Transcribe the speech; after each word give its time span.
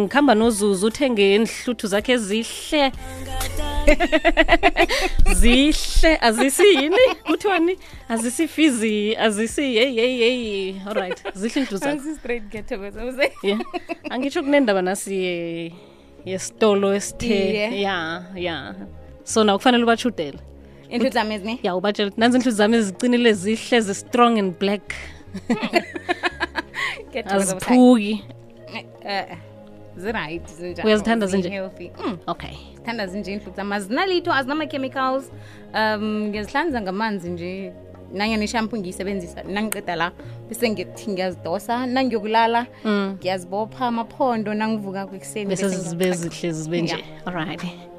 ngihamba 0.00 0.34
nozuzu 0.34 0.86
uthenge 0.86 1.34
inhluthu 1.34 1.86
zakhe 1.86 2.16
zihle. 2.18 2.92
Zihle 5.40 6.18
azisiyini 6.20 6.96
kuthiwani 7.26 7.78
azisifizi 8.08 9.16
azisi 9.16 9.62
yeyi 9.62 9.96
yeyi 9.98 10.20
yeyi 10.20 10.82
allright 10.88 11.34
zihle 11.34 11.60
inhlutu 11.60 11.76
yeah. 13.42 13.60
kunendaba 14.42 14.82
nasi 14.82 15.72
yesitolo 16.24 16.94
esithe. 16.94 17.54
Ya 17.54 17.70
ya. 17.70 18.24
Yeah. 18.36 18.74
so 19.24 19.44
naw 19.44 19.56
kufanele 19.56 19.84
ubatshudele 19.84 20.38
inhlutu 20.90 21.14
zami 21.14 21.34
ezine 21.34 21.58
ya 21.62 21.76
ubatshela 21.76 22.10
nanzi 22.16 22.36
inhlutu 22.36 22.56
zami 22.56 22.76
ezicinile 22.76 23.32
zihle 23.32 23.80
zi-strong 23.80 24.38
and 24.38 24.58
black. 24.58 24.94
Aziphuki. 27.24 28.24
uh 28.72 29.06
-uh 29.06 29.49
ziright. 30.00 30.46
Uyazithanda. 30.84 31.26
Mm. 31.26 32.18
okay. 32.26 32.54
Thanda 32.84 33.06
zinje 33.06 33.32
inhluthu 33.32 33.56
zam 33.56 33.72
azinalitho 33.72 34.32
azinama-chemicals 34.32 35.24
um 35.74 36.28
ngiyazihlanza 36.28 36.80
ngamanzi 36.80 37.30
nje. 37.30 37.72
Nanyana 38.12 38.44
ishampu 38.44 38.76
ngiyisebenzisa 38.76 39.42
nangiqeda 39.42 39.96
la 39.96 40.12
bese 40.48 40.70
ngithi 40.70 41.10
ngiyazidosa 41.10 41.86
nangiyokulala 41.86 42.66
ngiyazibopha 42.86 43.86
amaphondo 43.86 44.54
nangivuka 44.54 45.06
kwekuseni 45.06 45.46
bese 45.46 45.68
zibe 45.68 46.04
ngiyazifaka. 46.06 46.30
zihle 46.30 46.52
zibe 46.52 46.82
nje. 46.82 47.04
Alright 47.26 47.90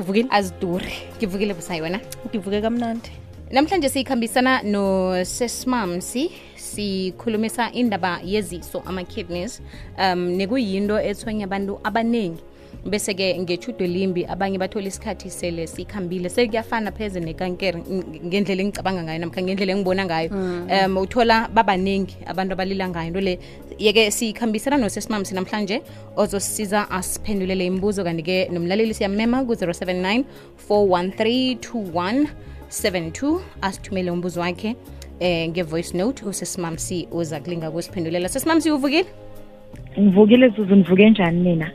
uvukile 0.00 0.28
aziduri. 0.30 0.92
Ngivukile 1.16 1.54
busayona. 1.54 1.84
Wena 1.84 2.00
ngivuke 2.28 2.60
kamnandi. 2.60 3.10
Namhlanje 3.50 3.88
siyikhambisana 3.88 4.62
nosesmamsi 4.62 6.30
sikhulumisa 6.74 7.72
indaba 7.72 8.20
yeziso 8.24 8.82
ama-kidneys 8.86 9.60
um 9.98 10.20
nekuyinto 10.38 10.96
ethwenya 11.10 11.44
abantu 11.44 11.78
abaningi 11.84 12.42
bese-ke 12.84 13.38
ngethudo 13.38 13.86
limbi 13.86 14.26
abanye 14.26 14.58
bathola 14.58 14.86
isikhathi 14.86 15.30
sele 15.30 15.66
sikhambile. 15.66 16.28
Sekuyafana 16.28 16.92
pheze 16.92 17.20
nekankere 17.20 17.78
ngendlela 18.26 18.62
engicabanga 18.62 19.02
ngayo 19.02 19.18
namkha 19.18 19.42
ngendlela 19.42 19.72
engibona 19.72 20.04
ngayo. 20.04 20.30
Um 20.32 20.96
uthola 20.96 21.48
babaningi 21.48 22.16
abantu 22.26 22.52
abalila 22.52 22.88
ngayo. 22.88 23.06
Into 23.08 23.20
le 23.20 23.38
yeke 23.78 24.10
sikhambisana 24.10 24.76
nosesimamsi 24.76 25.34
namhlanje 25.34 25.82
ozosisiza 26.16 26.90
asiphendulele 26.90 27.66
imibuzo. 27.66 28.04
Kanti-ke 28.04 28.48
nomlaleli 28.52 28.94
siyamema 28.94 29.44
ku-079 29.44 30.24
413 30.68 32.26
72 32.70 33.40
asithumele 33.62 34.10
umbuzo 34.10 34.40
wakhe 34.40 34.76
eh 35.20 35.48
nge-voice 35.48 35.98
note 35.98 36.24
usesimamsi 36.24 37.08
uza 37.12 37.40
kulinga 37.40 37.70
kusiphendulela 37.70 38.28
sesimamsi 38.28 38.70
uvukile? 38.70 39.04
Ngivukile 40.00 40.48
zuzu 40.48 40.74
nivuke 40.74 41.10
njani 41.10 41.40
nina 41.40 41.70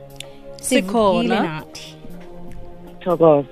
Sikhona. 0.61 1.63
Thokoze. 2.99 3.47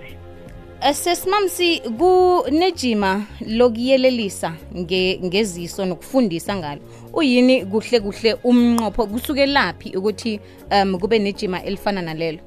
Eh, 0.81 0.93
sesimamsi 0.93 1.79
kunejima 1.97 3.23
lokuyelelisa 3.47 4.53
nge- 4.75 5.19
ngeziso 5.25 5.85
nokufundisa 5.85 6.55
ngalo. 6.55 6.81
Uyini 7.13 7.65
kuhle 7.65 7.99
kuhle 7.99 8.33
umnqopho? 8.43 9.07
Kusuke 9.07 9.45
laphi 9.45 9.97
ukuthi 9.97 10.39
um 10.71 10.99
kube 10.99 11.19
nejima 11.19 11.63
elifana 11.63 12.01
nalelo? 12.01 12.39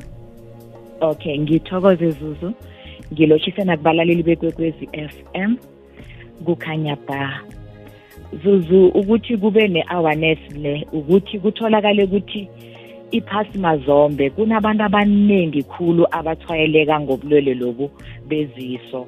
Okay 1.00 1.38
ngithokoze 1.38 2.10
zuzu. 2.10 2.52
Ngilotshise 3.12 3.64
nakubalaleli 3.64 4.22
bekwekwezi 4.22 4.86
FM 4.86 5.56
kukhanya 6.44 6.96
ba. 7.06 7.40
Zuzu 8.42 8.86
ukuthi 8.86 9.36
kube 9.36 9.68
ne-awareness 9.68 10.38
le 10.54 10.86
ukuthi 10.92 11.38
kutholakale 11.38 12.04
ukuthi 12.04 12.48
iphasi 13.10 13.58
mazombe 13.58 14.30
kunabantu 14.30 14.84
abaningi 14.84 15.62
khulu 15.62 16.06
abathwayeleka 16.10 17.00
ngobulwele 17.00 17.54
lobu 17.54 17.90
beziso. 18.28 19.06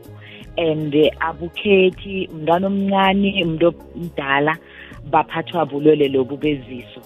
And 0.56 0.94
eh, 0.94 1.10
abukhethi 1.20 2.28
umntwana 2.32 2.66
omncane 2.66 3.42
umuntu 3.42 3.74
omdala 3.96 4.58
baphathwa 5.10 5.66
bulwele 5.66 6.08
lobu 6.08 6.36
beziso. 6.36 7.00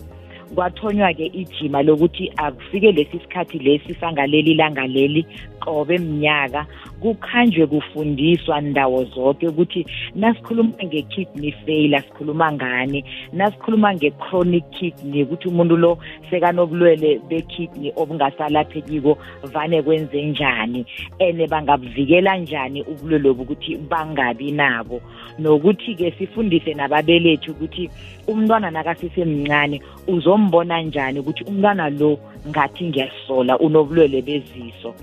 Kwathonywa-ke 0.55 1.27
ijima 1.27 1.83
lokuthi 1.83 2.33
akufike 2.37 2.93
lesi 2.93 3.19
sikhathi 3.19 3.59
lesi 3.59 3.95
sangaleli 3.95 4.55
langa 4.55 4.87
leli 4.87 5.27
qobe 5.61 5.99
mnyaka. 5.99 6.67
Kukhanjwe 7.01 7.67
kufundiswa 7.67 8.61
ndawo 8.61 9.05
zonke 9.05 9.49
ukuthi 9.49 9.87
nasikhuluma 10.15 10.73
nge-kidney 10.85 11.53
failure 11.53 12.01
sikhuluma 12.01 12.53
ngani? 12.53 13.05
Nasikhuluma 13.33 13.95
nge-chronic 13.95 14.65
kidney 14.71 15.23
ukuthi 15.23 15.49
umuntu 15.49 15.77
lo 15.77 15.99
sekanobulwele 16.31 17.21
be-kidney 17.29 17.93
obungasalaphekiko 17.97 19.19
vane 19.53 19.83
kwenze 19.83 20.23
njani? 20.23 20.87
And 21.21 21.49
bangabuvikela 21.51 22.37
njani 22.37 22.83
ubulwele 22.83 23.25
lobu 23.25 23.43
ukuthi 23.43 23.77
bangabi 23.77 24.53
nabo? 24.53 25.01
Nokuthi-ke 25.39 26.11
sifundise 26.19 26.75
nababelethi 26.75 27.51
ukuthi 27.51 27.91
umntwana 28.29 28.71
nakasesemncane 28.71 29.81
uzombona 30.37 30.83
njani 30.83 31.21
ukuthi 31.21 31.45
umntwana 31.45 31.91
lo 31.91 32.19
ngathi 32.49 32.85
ngiyasola 32.85 33.59
unobulwele 33.59 34.23
beziso? 34.23 34.95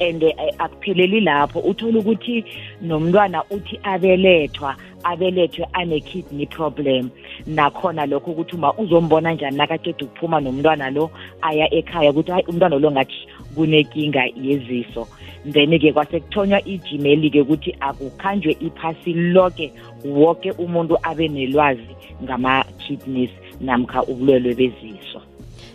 And 0.00 0.22
eh, 0.22 0.34
akupheleli 0.58 1.20
lapho. 1.20 1.60
Uthola 1.60 1.98
ukuthi 1.98 2.44
nomntwana 2.82 3.44
uthi 3.50 3.78
abelethwa 3.82 4.76
abelethwe 5.04 5.66
ane-kidney 5.72 6.46
problem. 6.46 7.10
Nakhona 7.46 8.06
lokho 8.06 8.30
ukuthi 8.30 8.56
uma 8.56 8.72
uzombona 8.74 9.32
njani 9.32 9.56
nakaceda 9.56 10.04
ukuphuma 10.04 10.40
nomntwana 10.40 10.90
lo 10.90 11.10
aya 11.42 11.74
ekhaya 11.74 12.10
ukuthi 12.10 12.32
hayi 12.32 12.44
umntwana 12.48 12.78
lo 12.78 12.90
ngathi 12.90 13.28
kunenkinga 13.54 14.24
yeziso. 14.42 15.06
Then-ke 15.44 15.92
kwase 15.92 16.20
kuthonywa 16.20 16.64
ijimeli-ke 16.64 17.40
ukuthi 17.40 17.76
akukhanjwe 17.80 18.56
iphasi 18.60 19.12
lonke 19.12 19.72
woke 20.04 20.50
umuntu 20.52 20.98
abe 21.02 21.28
nelwazi 21.28 21.94
ngama-kidneys. 22.22 23.30
Namkha 23.60 24.02
ubulwelwe 24.02 24.54
beziso. 24.54 25.22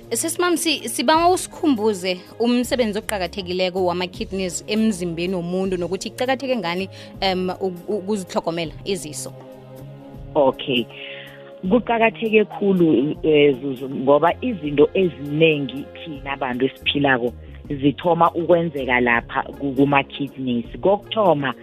Sesimamsi 0.09 0.89
sibawa 0.89 1.29
usikhumbuze 1.29 2.19
umsebenzi 2.39 2.99
oqakathekileko 2.99 3.85
wama-kidneys 3.85 4.63
emzimbeni 4.67 5.35
womuntu 5.35 5.77
nokuthi 5.77 6.09
kuqakatheke 6.09 6.55
ngani 6.57 6.89
um 7.21 7.49
ukuzihlogomela 7.87 8.71
iziso? 8.85 9.33
Okay. 10.35 10.85
Kuqakatheke 11.69 12.45
khulu 12.45 13.15
eh, 13.23 13.55
zuzu 13.61 13.89
ngoba 13.89 14.33
izinto 14.41 14.89
eziningi 14.93 15.85
thina 15.93 16.31
abantu 16.31 16.65
esiphilako 16.65 17.33
zithoma 17.69 18.31
ukwenzeka 18.31 18.99
lapha 18.99 19.43
kuma-kidneys. 19.43 20.65
Kokuthoma 20.81 21.53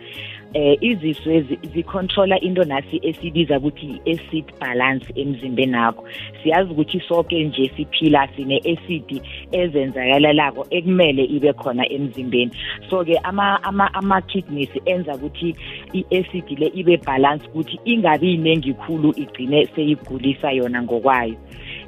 eh 0.54 0.78
iziso 0.80 1.30
ezi 1.30 1.58
zicontrola 1.74 2.40
into 2.40 2.64
nasi 2.64 3.00
esibiza 3.02 3.58
ukuthi 3.58 3.86
i-acid 3.86 4.44
balance 4.60 5.06
emzimbeni 5.14 5.76
akho 5.76 6.04
siyazi 6.42 6.72
ukuthi 6.72 7.00
sonke 7.00 7.44
nje 7.44 7.70
siphila 7.76 8.28
sine-acid 8.36 9.22
ezenzakalelako 9.52 10.66
ekumele 10.70 11.24
ibe 11.24 11.52
khona 11.52 11.88
emzimbeni. 11.92 12.50
So-ke 12.90 13.18
ama-kidneys 13.22 14.70
enza 14.84 15.14
ukuthi 15.14 15.56
i-acid 15.92 16.58
le 16.58 16.66
ibe 16.74 16.96
balance 16.96 17.46
ukuthi 17.46 17.80
ingabi 17.84 18.34
iningi 18.34 18.74
khulu 18.74 19.14
igcine 19.16 19.68
seyigulisa 19.74 20.52
yona 20.52 20.82
ngokwayo. 20.82 21.36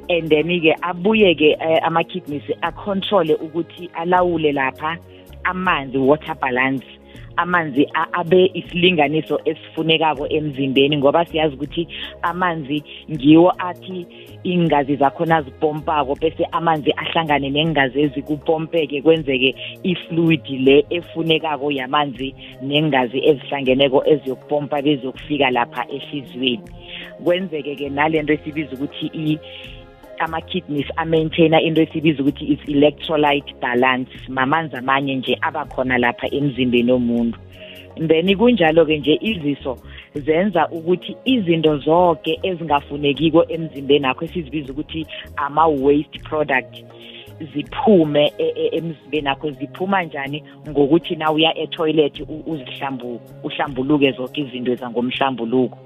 And 0.09 0.29
then-ke 0.29 0.75
abuye-ke 0.81 1.57
eh, 1.59 1.79
ama-kidneys 1.83 2.43
acontrole 2.61 3.35
ukuthi 3.35 3.89
alawule 3.93 4.51
lapha 4.51 4.97
amanzi 5.43 5.97
water 5.97 6.35
balance. 6.35 6.85
Amanzi 7.37 7.87
abe 8.13 8.51
isilinganiso 8.53 9.39
esifunekako 9.45 10.27
emzimbeni 10.27 10.97
ngoba 10.97 11.25
siyazi 11.25 11.55
ukuthi 11.55 11.87
amanzi 12.21 12.83
ngiwo 13.11 13.53
athi 13.57 14.07
iingazi 14.45 14.95
zakhona 14.95 15.41
zipompako 15.41 16.15
bese 16.15 16.45
amanzi 16.51 16.91
ahlangane 16.91 17.49
neengazi 17.49 18.01
ezikupompeke 18.01 19.01
kwenzeke 19.01 19.55
ifluid 19.83 20.45
le 20.49 20.85
efunekako 20.89 21.71
yamanzi 21.71 22.35
neengazi 22.61 23.19
ezihlangeneko 23.29 24.03
eziyokupompa 24.05 24.81
beziyokufika 24.81 25.49
lapha 25.49 25.85
ehliziyweni. 25.89 26.69
Kwenzeke-ke 27.23 27.89
nalento 27.89 28.33
esibiza 28.33 28.71
ukuthi 28.73 29.05
ama-kidneys 30.19 30.87
amaintaina 30.95 31.61
into 31.61 31.81
esibiza 31.81 32.21
ukuthi 32.23 32.45
is 32.45 32.59
electrolyte 32.67 33.53
balance. 33.61 34.11
Mamanzi 34.29 34.75
amanye 34.75 35.15
nje 35.15 35.37
abakhona 35.41 35.97
lapha 35.97 36.27
emzimbeni 36.33 36.91
womuntu. 36.91 37.39
Then 38.07 38.35
kunjalo-ke 38.37 38.97
nje 38.97 39.17
iziso 39.21 39.77
zenza 40.15 40.67
ukuthi 40.69 41.15
izinto 41.25 41.77
zonke 41.77 42.39
ezingafunekiko 42.43 43.45
emzimbeni 43.49 44.05
akho 44.05 44.25
esizibiza 44.25 44.73
ukuthi 44.73 45.05
ama-waste 45.37 46.19
product 46.19 46.83
ziphume 47.53 48.33
e- 48.37 48.53
e- 48.55 48.69
emzimbeni 48.77 49.27
akho 49.27 49.51
ziphuma 49.51 50.03
njani? 50.03 50.43
Ngokuthi 50.69 51.15
na 51.15 51.31
uya 51.31 51.57
etoilet 51.57 52.19
u- 52.19 52.43
uzihlambu 52.45 53.21
uhlambuluke 53.43 54.11
zonke 54.11 54.41
izinto 54.41 54.71
ezangomhlambuluko. 54.71 55.77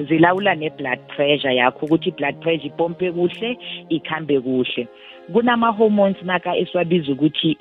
Zilawula 0.00 0.54
ne-blood 0.54 0.98
pressure 1.08 1.54
yakho 1.56 1.86
ukuthi 1.86 2.08
i-blood 2.08 2.40
pressure 2.40 2.66
ipompe 2.66 3.12
kuhle 3.12 3.58
ikhambe 3.88 4.40
kuhle. 4.40 4.88
Kunama-hormones 5.32 6.16
naka 6.22 6.56
esiwabiza 6.56 7.12
ukuthi 7.12 7.56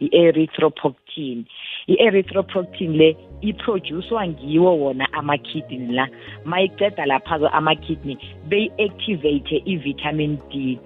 i-erythropoietin. 0.00 1.44
I-erythropoietin 1.86 2.96
le 2.96 3.16
iproducewa 3.40 4.28
ngiwo 4.28 4.78
wona 4.78 5.12
ama-kidney 5.12 5.92
la. 5.92 6.08
Mayiceda 6.44 7.06
lapha-ke 7.06 7.48
ama-kidney 7.52 8.16
beyi-activate 8.48 9.62
i-vitamin 9.66 10.38
d. 10.50 10.78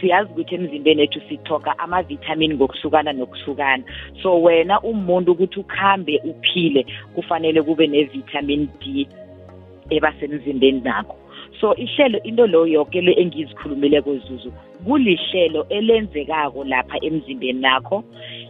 Siyazi 0.00 0.30
ukuthi 0.32 0.54
emzimbeni 0.54 1.02
ethu 1.02 1.20
sithoka 1.28 1.78
ama-vitamin 1.78 2.54
ngokuhlukana 2.54 3.12
nokuhlukana. 3.12 3.84
So 4.22 4.42
wena 4.42 4.80
umuntu 4.80 5.32
ukuthi 5.32 5.60
ukuhambe 5.60 6.20
uphile 6.24 6.86
kufanele 7.14 7.62
kube 7.62 7.86
ne-vitamin 7.86 8.68
d. 8.80 9.08
ebasemzimbeni 9.90 10.80
nakho. 10.80 11.16
So 11.60 11.74
ihlelo 11.74 12.18
into 12.24 12.46
lo 12.46 12.66
yonke 12.66 13.00
le 13.00 13.12
engizikhulumile 13.12 14.02
kwezuzu 14.02 14.52
kulihlelo 14.86 15.66
elenzekako 15.68 16.64
lapha 16.64 16.98
emzimbeni 17.02 17.60
nakho. 17.60 18.04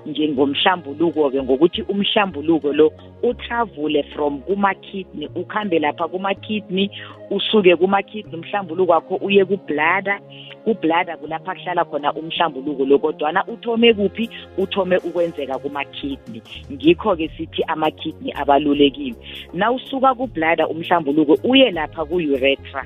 Njengomhlambuluko-ke 0.06 1.42
ngokuthi 1.42 1.82
umhlambuluko 1.82 2.72
lo 2.72 2.92
utravule 3.22 4.02
from 4.02 4.40
kuma-kidney 4.40 5.28
ukuhambe 5.34 5.78
lapha 5.78 6.08
kuma-kidney 6.08 6.90
usuke 7.30 7.76
kuma-kidney 7.76 8.34
umhlambuluko 8.34 8.92
wakho 8.92 9.14
uye 9.16 9.44
kublada 9.44 10.20
kublada 10.64 11.16
kulapha 11.16 11.54
kuhlala 11.54 11.84
khona 11.84 12.12
umhlambuluko 12.12 12.84
lo 12.84 12.98
kodwana 12.98 13.44
uthome 13.46 13.94
kuphi? 13.94 14.30
Uthome 14.58 14.96
ukwenzeka 14.96 15.58
kuma-kidney. 15.58 16.42
Ngikho-ke 16.72 17.28
sithi 17.36 17.62
ama-kidney 17.62 18.32
abalulekile. 18.34 19.16
Na 19.52 19.72
usuka 19.72 20.14
kublada 20.14 20.68
umhlambuluko 20.68 21.38
uye 21.44 21.70
lapha 21.70 22.04
ku-uretra 22.04 22.84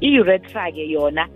i-uretra-ke 0.00 0.90
yona 0.90 1.28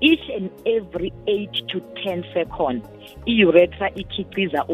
each 0.00 0.30
and 0.36 0.50
every 0.66 1.12
8 1.26 1.68
to 1.68 1.80
10 1.80 2.24
second 2.34 2.82
i-uretra 3.26 3.90
ikhiciza 3.94 4.64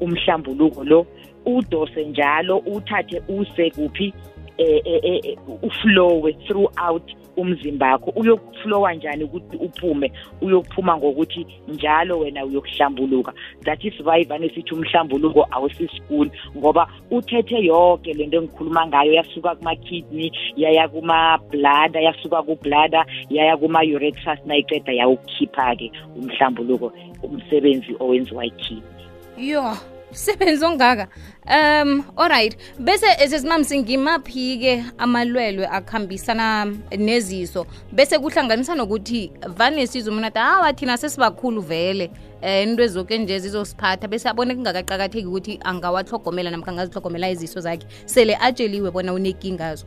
umhlambuluko 0.00 0.84
lo. 0.84 1.06
Udose 1.44 2.04
njalo 2.04 2.58
uthathe 2.58 3.22
use 3.28 3.70
kuphi 3.70 4.14
eh, 4.58 4.82
eh, 4.84 5.20
eh, 5.24 5.38
uflowe 5.62 6.32
throughout 6.32 7.12
umzimba 7.36 7.92
wakho 7.92 8.10
uyokuflowa 8.10 8.94
njani 8.94 9.24
ukuthi 9.24 9.56
uphume 9.56 10.12
uyokuphuma 10.40 10.96
ngokuthi 10.96 11.46
njalo 11.68 12.18
wena 12.18 12.44
uyokuhlambuluka. 12.44 13.32
That 13.64 13.84
is 13.84 14.00
why 14.00 14.24
vane 14.24 14.48
sithi 14.48 14.74
umhlambuluko 14.74 15.46
awusisikuni 15.50 16.30
ngoba 16.56 16.88
uthethe 17.10 17.64
yonke 17.64 18.14
lento 18.14 18.36
engikhuluma 18.36 18.86
ngayo 18.86 19.12
yasuka 19.12 19.54
kuma-kidney 19.54 20.32
yaya 20.56 20.88
kuma-blada 20.88 22.00
yasuka 22.00 22.42
kublada 22.42 23.06
yaya 23.30 23.56
kuma-uretrus 23.56 24.38
nayiqeda 24.46 24.92
yawukhipha-ke 24.92 25.92
umhlambuluko 26.16 26.92
umsebenzi 27.22 27.96
owenziwa 28.00 28.46
ikidney 28.46 29.02
yo. 29.36 29.91
Msebenzi 30.12 30.64
ongaka 30.64 31.08
um 31.46 32.04
alright. 32.16 32.56
Bese 32.78 33.06
sesimamsi 33.28 33.78
ngimaphi-ke 33.78 34.84
amalwelwe 34.98 35.66
akuhambisana 35.66 36.66
neziso? 36.98 37.66
Bese 37.92 38.18
kuhlanganisa 38.18 38.74
nokuthi 38.74 39.32
vane 39.56 39.86
sizwe 39.86 40.12
umuntu 40.12 40.26
athi 40.26 40.38
hawa 40.38 40.72
thina 40.72 40.96
sesibakhulu 40.96 41.60
vele. 41.60 42.10
Um 42.42 42.48
into 42.48 42.82
ezoke 42.82 43.18
nje 43.18 43.38
zizosiphatha. 43.38 44.08
Bese 44.08 44.28
abone 44.28 44.54
kungakaqakatheki 44.54 45.26
ukuthi 45.26 45.58
angawahlogomela 45.64 46.50
namkha 46.50 46.70
angazihlogomela 46.70 47.30
iziso 47.30 47.60
zakhe. 47.60 47.86
Sele 48.04 48.36
atsheliwe 48.36 48.90
bona 48.90 49.12
unekingazo 49.12 49.86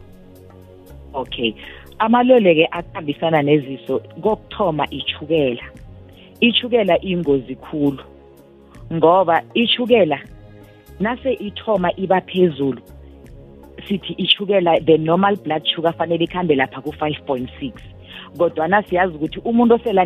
okay. 1.13 1.53
Amalwele-ke 1.99 2.67
akuhambisana 2.71 3.41
neziso 3.41 3.99
kokuthoma 4.21 4.87
ichukela 4.89 5.63
ichukela 6.39 7.01
ingozi 7.01 7.55
khulu. 7.55 8.03
Ngoba 8.93 9.43
ichukela 9.53 10.19
nase 10.99 11.33
ithoma 11.33 11.91
iba 11.97 12.21
phezulu 12.21 12.81
sithi 13.87 14.13
ichukela 14.13 14.79
the 14.85 14.97
normal 14.97 15.35
blood 15.35 15.65
sugar 15.67 15.93
fanele 15.93 16.23
ikhambe 16.23 16.55
lapha 16.55 16.81
ku-5.6 16.81 17.94
kodwana 18.35 18.83
siyazi 18.83 19.15
ukuthi 19.15 19.39
umuntu 19.39 19.75
osele 19.75 20.01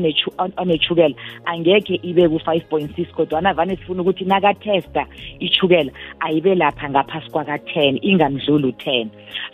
anechukela 0.56 1.16
angekhe 1.46 2.00
ibe 2.04 2.30
ku-5.6 2.30 3.06
kodwana 3.14 3.54
vane 3.54 3.76
sifuna 3.76 4.02
ukuthi 4.02 4.26
nakatesta 4.26 5.06
ichukela 5.40 5.92
ayibe 6.20 6.56
lapha 6.56 6.90
ngaphasi 6.90 7.30
kwaka-10 7.30 8.00
ingamdluli 8.02 8.68
u-10 8.68 9.08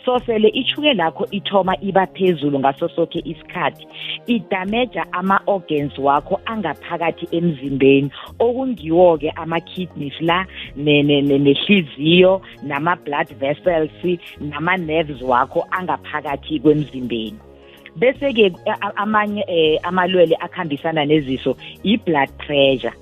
so 0.06 0.20
sele 0.20 0.48
ichukela 0.48 1.04
yakho 1.04 1.28
ithoma 1.32 1.78
iba 1.82 2.08
phezulu 2.08 2.60
ngaso 2.60 2.90
sonke 2.90 3.20
isikhathi 3.26 3.88
idameja 4.28 5.06
ama-organs 5.12 5.98
wakho 5.98 6.40
angaphakathi 6.46 7.28
emzimbeni 7.32 8.12
okungiwo-ke 8.40 9.30
ama-kidneys 9.36 10.22
la 10.22 10.46
nehliziyo 10.76 12.42
nama-blood 12.64 13.28
vessels 13.40 14.20
nama-nerves 14.40 15.22
wakho 15.22 15.68
angaphakathi 15.72 16.60
kwemzimbeni. 16.60 17.40
Bese-ke 17.96 18.54
amanye 18.96 19.44
um 19.44 19.78
amalwele 19.84 20.36
akhambisana 20.36 21.06
neziso 21.06 21.56
i-blood 21.84 22.30
pressure. 22.38 22.94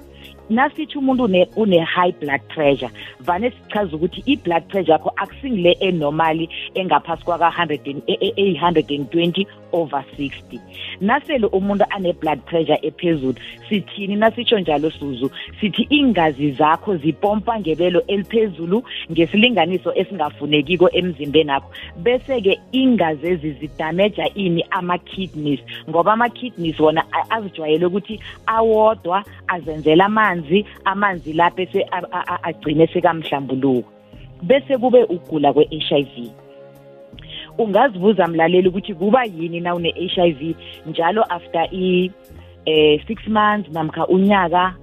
Nasithi 0.50 0.98
umuntu 0.98 1.24
une-high 1.56 2.12
blood 2.20 2.42
pressure 2.50 2.92
vane 3.20 3.52
sichaza 3.52 3.96
ukuthi 3.96 4.24
i-blood 4.26 4.64
pressure 4.68 4.94
yakho 4.94 5.12
akusingile 5.16 5.78
enormali 5.80 6.50
engaphasi 6.76 7.24
kwaka-100 7.24 7.80
and 8.62 9.10
20 9.10 9.48
over 9.74 10.04
60 10.18 10.60
nasele 11.02 11.48
umuntu 11.48 11.86
ane-blood 11.90 12.40
pressure 12.46 12.80
ephezulu 12.82 13.36
sithini? 13.70 14.16
Nasitsho 14.16 14.60
njalo 14.60 14.92
suzu? 14.92 15.32
Sithi 15.60 15.88
iingazi 15.92 16.52
zakho 16.52 16.98
zipompa 16.98 17.60
ngebelo 17.60 18.04
eliphezulu 18.08 18.84
ngesilinganiso 19.12 19.94
esingafunekiko 19.96 20.90
emzimbeni 20.94 21.52
akho 21.52 21.70
bese-ke 22.04 22.60
iingazi 22.74 23.28
ezi 23.28 23.52
zidameja 23.52 24.34
ini 24.36 24.66
ama-kidneys? 24.70 25.60
Ngoba 25.90 26.14
ama-kidneys 26.14 26.80
wona 26.80 27.04
azijwayele 27.30 27.86
ukuthi 27.86 28.20
awodwa 28.46 29.24
azenzela 29.48 30.06
amanzi 30.06 30.66
amanzi 30.86 31.34
lapho 31.34 31.64
agcine 32.44 32.88
sekamhlambuluko. 32.88 33.90
Bese 34.44 34.78
kube 34.78 35.04
ugula 35.04 35.54
kwe-HIV 35.54 36.43
ungazibuza 37.58 38.28
mlaleli 38.28 38.68
ukuthi 38.68 38.94
kuba 38.94 39.24
yini 39.24 39.60
na 39.60 39.76
une-HIV 39.76 40.56
njalo 40.86 41.24
after 41.30 41.68
i 41.72 42.12
eh 42.66 43.02
6 43.10 43.30
months 43.30 43.72
namkha 43.74 44.08
unyaka 44.08 44.76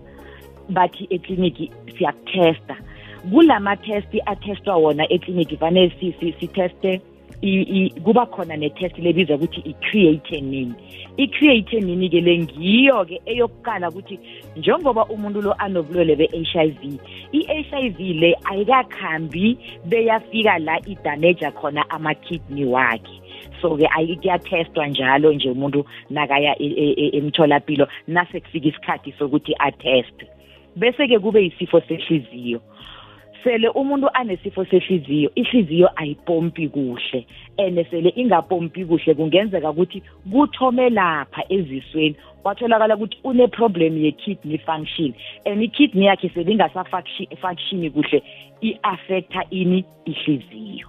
bathi 0.69 1.07
ekliniki 1.11 1.71
siyakutesta. 1.99 2.77
Kulama 3.31 3.77
test 3.77 4.23
atestwa 4.27 4.77
wona 4.77 5.13
ekliniki 5.13 5.57
fanele 5.57 6.15
siteste. 6.41 7.01
Kuba 8.05 8.27
khona 8.27 8.57
ne-test 8.57 8.99
lebizwa 8.99 9.37
ukuthi 9.37 9.61
i-creatinine 9.61 10.75
i-creatinine-ke 11.17 12.21
le 12.21 12.39
ngiyo-ke 12.39 13.21
eyokuqala 13.27 13.89
ukuthi 13.89 14.19
njengoba 14.57 15.05
umuntu 15.05 15.43
lo 15.43 15.53
anobulwele 15.59 16.17
be-HIV 16.17 16.81
i-HIV 17.33 17.99
le 18.01 18.37
ayikakhambi 18.45 19.59
beyafika 19.85 20.59
la 20.59 20.77
idameja 20.87 21.51
khona 21.51 21.91
ama-kidney 21.91 22.65
wakhe. 22.65 23.21
So-ke 23.61 23.89
kuyatestwa 24.21 24.87
njalo 24.87 25.33
nje 25.33 25.51
umuntu 25.51 25.85
nakaya 26.11 26.57
emtholapilo 27.17 27.89
nase 28.09 28.41
kufika 28.41 28.69
isikhathi 28.69 29.13
sokuthi 29.19 29.55
ateste 29.59 30.27
bese-ke 30.77 31.19
kube 31.19 31.43
yisifo 31.43 31.81
sehliziyo. 31.81 32.61
Sele 33.45 33.69
umuntu 33.69 34.09
anesifo 34.15 34.65
sehliziyo 34.65 35.31
ihliziyo 35.35 35.91
ayipompi 35.97 36.69
kuhle. 36.69 37.27
And 37.59 37.91
sele 37.91 38.13
ingapompi 38.17 38.85
kuhle 38.85 39.15
kungenzeka 39.15 39.71
ukuthi 39.71 40.03
kuthome 40.33 40.91
lapha 40.91 41.45
ezisweni. 41.49 42.17
Kwatholakala 42.43 42.97
ukuthi 42.97 43.19
une-problem 43.25 43.97
ye-kidney 44.05 44.59
function. 44.59 45.15
And 45.47 45.63
i-kidney 45.63 46.07
yakhe 46.07 46.29
sele 46.29 46.53
ingasafunctioni 46.53 47.91
kuhle 47.91 48.23
i-affecta 48.63 49.45
ini 49.51 49.85
ihliziyo. 50.05 50.87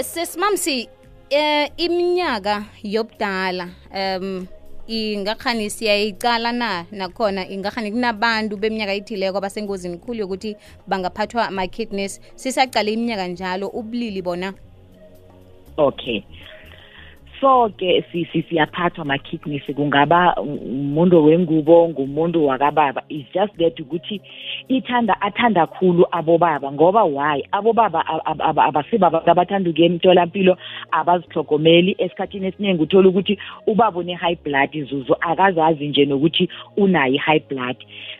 Sesimamsi 0.00 0.88
eh 1.30 1.70
iminyaka 1.76 2.64
yobudala 2.82 3.68
um 3.94 4.46
ingakhani 4.86 5.70
siyayicala 5.70 6.52
na 6.52 6.86
nakhona 6.92 7.48
ingakhani 7.48 7.92
kunabantu 7.92 8.56
beminyaka 8.56 8.94
ithileko 8.94 9.38
abasengozini 9.38 9.98
khulu 9.98 10.20
yokuthi 10.20 10.56
bangaphathwa 10.86 11.48
ama-kidneys 11.48 12.20
sisacale 12.34 12.92
iminyaka 12.92 13.26
njalo 13.26 13.68
ubulili 13.68 14.22
bona? 14.22 14.54
Okay 15.76 16.24
soke 17.40 18.04
siyaphathwa 18.48 19.02
ama-kidneys 19.02 19.66
kungaba 19.76 20.36
umuntu 20.36 21.24
wengubo 21.24 21.88
ngumuntu 21.88 22.46
wakababa. 22.46 23.02
Is 23.08 23.24
just 23.32 23.56
that 23.58 23.80
ukuthi 23.80 24.20
ithanda 24.68 25.20
athanda 25.20 25.66
khulu 25.66 26.06
abobaba 26.10 26.72
ngoba 26.72 27.04
why? 27.04 27.42
Abobaba 27.52 28.04
abasiba 28.68 29.06
abantu 29.06 29.30
abathanda 29.30 29.70
ukuya 29.70 29.86
emtholampilo 29.86 30.56
abazihlogomeli 30.90 31.94
esikhathini 31.98 32.46
esiningi 32.46 32.82
uthola 32.82 33.08
ukuthi 33.08 33.38
ubaba 33.66 34.00
une-high 34.00 34.38
blood 34.44 34.74
izuzu 34.74 35.16
akazazi 35.20 35.88
nje 35.88 36.04
nokuthi 36.04 36.48
unayo 36.76 37.14
i-high 37.14 37.42
blood. 37.48 37.76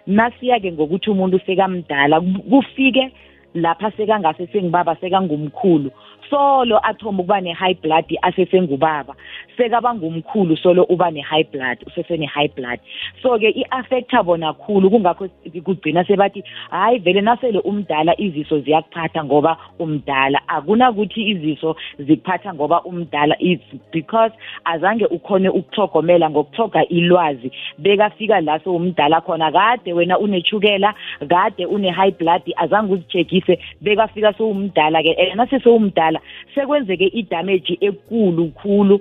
Nasiya-ke 0.07 0.73
ngokuthi 0.73 1.11
umuntu 1.11 1.41
sekamdala 1.47 2.21
kufike 2.21 3.11
lapha 3.55 3.91
sekangase 3.97 4.47
sengibaba 4.53 4.97
sekangumkhulu 5.01 5.91
solo 6.31 6.79
athoma 6.83 7.23
ukuba 7.23 7.41
ne-high 7.41 7.75
blood 7.83 8.05
asesengubaba. 8.23 9.15
Sekaba 9.57 9.95
ngumkhulu 9.95 10.57
solo 10.57 10.83
uba 10.89 11.11
ne-high 11.11 11.47
blood 11.53 11.79
usesene-high 11.87 12.49
blood. 12.57 12.81
So-ke 13.23 13.53
i-affecta 13.55 14.23
bona 14.23 14.53
khulu 14.53 14.91
kungakho 14.91 15.29
kugcina 15.65 16.05
sebathi 16.05 16.43
hhayi 16.71 16.99
vele 16.99 17.21
nasele 17.21 17.61
umdala 17.61 18.21
iziso 18.21 18.61
ziyakuphatha 18.61 19.25
ngoba 19.25 19.57
umdala. 19.79 20.41
Akunakuthi 20.49 21.23
iziso 21.31 21.77
zikuphatha 21.99 22.55
ngoba 22.55 22.83
umdala 22.85 23.37
it's 23.39 23.65
because 23.93 24.33
azange 24.65 25.07
ukhone 25.07 25.49
ukuthogomela 25.49 26.31
ngokuthoga 26.31 26.89
ilwazi. 26.89 27.53
Bekafika 27.79 28.41
la 28.41 28.59
sowumdala 28.59 29.21
khona 29.21 29.53
kade 29.53 29.93
wena 29.93 30.19
unechukela 30.19 30.95
kade 31.29 31.67
une-high 31.67 32.15
blood 32.19 32.43
azange 32.57 32.93
uzijegise 32.95 33.44
bekafika 33.81 34.33
sowumdala-ke 34.33 35.17
and 35.19 35.37
nasesewumdala 35.37 36.21
sekwenzeke 36.55 37.07
idamage 37.07 37.79
ekulu 37.81 38.49
khulu 38.49 39.01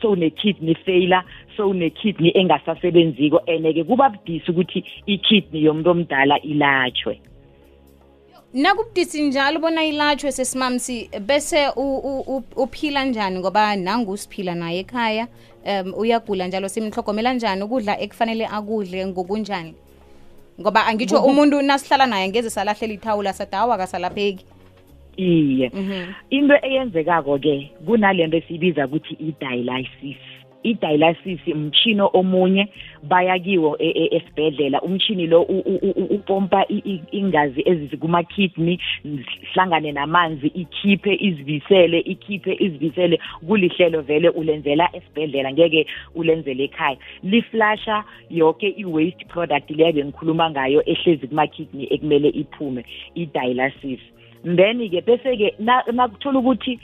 sewune-kidney 0.00 0.74
failure 0.84 1.22
sewune-kidney 1.56 2.32
engasasebenziko 2.34 3.40
and-ke 3.46 3.84
kuba 3.84 4.10
budisi 4.10 4.50
ukuthi 4.50 4.84
i-kidney 5.06 5.64
yomuntu 5.64 5.90
omdala 5.90 6.40
ilatshwe. 6.40 7.20
Nakubudisi 8.54 9.22
njalo 9.22 9.60
bona 9.60 9.84
ilatshwe 9.84 10.32
sesimamsi 10.32 11.10
bese 11.20 11.68
uphila 12.56 13.04
njani? 13.04 13.38
Ngoba 13.38 13.76
nangusiphila 13.76 14.54
naye 14.54 14.78
ekhaya 14.78 15.28
um 15.66 15.94
uyagula 15.96 16.46
njalo 16.46 16.68
simhlogomela 16.68 17.32
njani 17.32 17.62
ukudla 17.62 18.00
ekufanele 18.00 18.46
akudle 18.46 19.06
ngokunjani? 19.06 19.74
Ngoba 20.60 20.86
angitsho 20.86 21.20
umuntu 21.20 21.62
nasihlala 21.62 22.06
naye 22.06 22.28
ngeze 22.28 22.50
salahlela 22.50 22.94
ithawula 22.94 23.32
sadawa 23.32 23.78
kasalapheki 23.78 24.44
iye. 25.16 25.70
Into 26.30 26.54
eyenzekako 26.62 27.38
ke 27.38 27.72
kunalento 27.86 28.36
esibiza 28.36 28.86
ukuthi 28.86 29.14
i-dialysis 29.20 30.35
i-dialysis 30.70 31.40
umchino 31.54 32.10
omunye 32.12 32.68
baya 33.02 33.38
kiwo 33.38 33.76
esibhedlela. 34.16 34.80
Umchini 34.80 35.26
lo 35.26 35.42
upompa 36.16 36.64
ingazi 37.12 37.62
ezikuma-kidney 37.66 38.78
hlangane 39.52 39.92
namanzi 39.92 40.46
ikhiphe 40.46 41.14
izibisele 41.20 41.98
ikhiphe 41.98 42.56
izibisele 42.60 43.20
kulihlelo 43.46 44.00
vele 44.02 44.28
ulenzela 44.28 44.88
esibhedlela 44.96 45.52
ngeke 45.52 45.86
ulenzele 46.14 46.64
ekhaya. 46.64 46.96
Liflasha 47.22 48.04
yonke 48.30 48.68
i-waste 48.68 49.24
product 49.28 49.70
leyo 49.70 49.92
bengikhuluma 49.92 50.50
ngayo 50.50 50.82
ehlezi 50.86 51.26
kuma-kidney 51.26 51.86
ekumele 51.90 52.28
iphume 52.28 52.84
i-dialysis. 53.14 54.00
Then-ke 54.44 55.00
bese-ke 55.00 55.54
nakuthola 55.92 56.38
ukuthi 56.38 56.78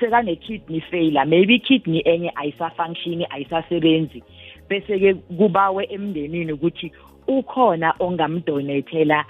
sekane-kidney 0.00 0.80
failure 0.90 1.24
maybe 1.24 1.54
i-kidney 1.54 2.02
enye 2.04 2.32
ayisafunctioni 2.34 3.26
ayisasebenzi. 3.30 4.22
Bese-ke 4.68 5.14
kubawe 5.14 5.84
emndenini 5.90 6.52
ukuthi 6.52 6.92
ukhona 7.28 7.94
ongamdonethela 7.98 9.24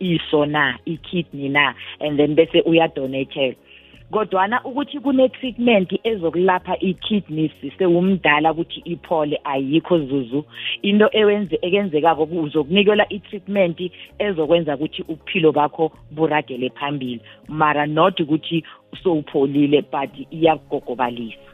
iso 0.00 0.46
na 0.46 0.78
i-kidney 0.86 1.48
na 1.48 1.74
and 2.00 2.18
then 2.18 2.34
bese 2.34 2.60
uyadonethela. 2.66 3.54
Kodwana 4.12 4.60
ukuthi 4.64 5.00
kune-treatment 5.00 6.00
ezokulapha 6.04 6.74
i-kidneys 6.80 7.52
sewumdala 7.78 8.52
ukuthi 8.52 8.82
iphole 8.84 9.40
ayikho 9.44 9.98
zuzu. 9.98 10.44
Into 10.82 11.08
ewenze 11.12 11.58
ekenzekako 11.62 12.22
uzokunikelwa 12.22 13.06
i-treatment 13.12 13.78
ezokwenza 14.18 14.74
ukuthi 14.74 15.02
uphilo 15.08 15.52
bakho 15.52 15.92
buragele 16.10 16.70
phambili. 16.70 17.20
Mara 17.48 17.86
not 17.86 18.20
ukuthi 18.20 18.64
sowupholile 19.02 19.82
but 19.92 20.12
iyakugogobalisa 20.30 21.53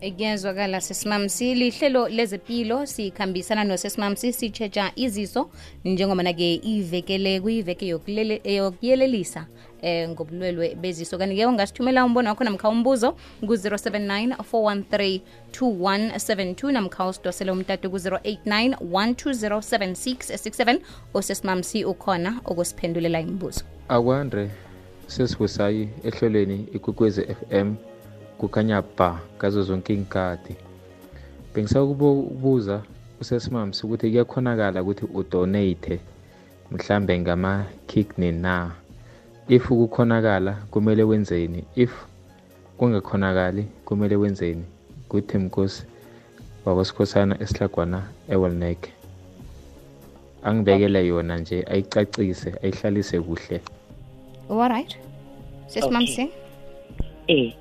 kuyazwakala 0.00 0.80
sesimamsi 0.80 1.54
lihlelo 1.54 2.08
lezempilo 2.08 2.86
sikhambisana 2.86 3.64
nosesimamsi 3.64 4.32
sitshetsha 4.32 4.92
iziso 4.96 5.50
njengoba-ke 5.84 6.54
ivekele 6.54 7.40
kuyiveke 7.40 7.86
yokuyelelisa 7.86 9.46
eh 9.82 10.08
ngobulwelwe 10.08 10.74
beziso 10.74 11.18
kanti-ke 11.18 11.46
ungasithumela 11.46 12.04
umbono 12.04 12.30
wakho 12.30 12.44
namkha 12.44 12.68
umbuzo 12.68 13.12
ku-079 13.40 14.36
413 14.36 15.20
2172 15.52 16.72
namkha 16.72 17.08
usidosele 17.08 17.50
umtatu 17.50 17.90
ku-089 17.90 18.76
1207667 18.76 20.80
osesimamsi 21.14 21.84
ukhona 21.84 22.40
okusiphendulela 22.44 23.20
imibuzo. 23.20 23.64
Akwandre 23.88 24.50
sesivusayi 25.06 25.88
ehlelweni 26.04 26.66
ikwekwezi 26.72 27.22
FM 27.22 27.89
kukhanya 28.40 28.82
ba 28.96 29.20
ngazo 29.36 29.62
zonke 29.62 29.92
iynkadi 29.94 30.54
bengisakubuza 31.52 32.76
usesimamsi 33.20 33.84
ukuthi 33.84 34.06
kuyakhonakala 34.10 34.82
ukuthi 34.82 35.04
udonate 35.20 36.00
mhlambe 36.70 37.18
ngama-kidney 37.20 38.32
na? 38.32 38.72
If 39.48 39.68
kukhonakala 39.68 40.52
kumele 40.70 41.02
wenzeni? 41.02 41.64
If 41.74 41.92
kungakhonakali 42.78 43.66
kumele 43.84 44.16
wenzeni? 44.16 44.64
Kuthi 45.08 45.38
mkosi 45.38 45.82
wakwasikhosana 46.64 47.42
esihlagwana 47.42 48.02
ewelnek 48.28 48.88
angibekele 50.42 51.06
yona 51.06 51.38
nje 51.38 51.64
ayicacise 51.70 52.54
ayihlalise 52.62 53.20
kuhle. 53.20 53.60
Alright 54.50 54.96
sesimamsi 55.66 56.30
eh 57.26 57.54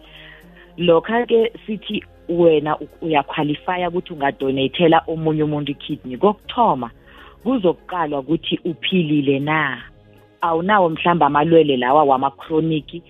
lokha 0.79 1.25
ke 1.25 1.51
sithi 1.65 2.03
wena 2.29 2.77
uyaqualifya 3.01 3.89
ukuthi 3.89 4.13
ungadonatela 4.13 5.03
omunye 5.07 5.43
umuntu 5.43 5.71
i-kidney 5.71 6.17
kokuthoma 6.17 6.89
kuzokuqalwa 7.43 8.19
ukuthi 8.19 8.59
uphilile 8.65 9.39
na. 9.39 9.81
Awunawo 10.41 10.89
mhlawumbe 10.89 11.25
amalwele 11.25 11.77
lawa 11.77 12.03
wama-chronic 12.03 13.01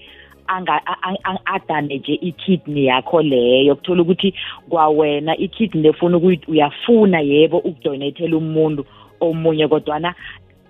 adamage 1.45 2.13
i-kidney 2.21 2.85
yakho 2.85 3.21
leyo. 3.21 3.75
Kuthola 3.75 4.01
ukuthi 4.01 4.33
kwawena 4.69 5.37
i-kidney 5.37 5.81
lefuna 5.81 6.17
ukuthi 6.17 6.51
uyafuna 6.51 7.19
yebo 7.19 7.57
ukudonatela 7.57 8.37
umuntu 8.37 8.85
omunye 9.21 9.67
kodwana 9.67 10.15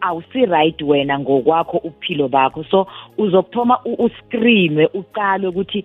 awusi-right 0.01 0.82
wena 0.82 1.20
ngokwakho 1.20 1.77
uphilo 1.77 2.27
bakho. 2.27 2.63
So 2.63 2.88
uzokuthoma 3.18 3.79
uscreenwe 3.86 4.89
uqalwe 4.94 5.48
ukuthi 5.48 5.84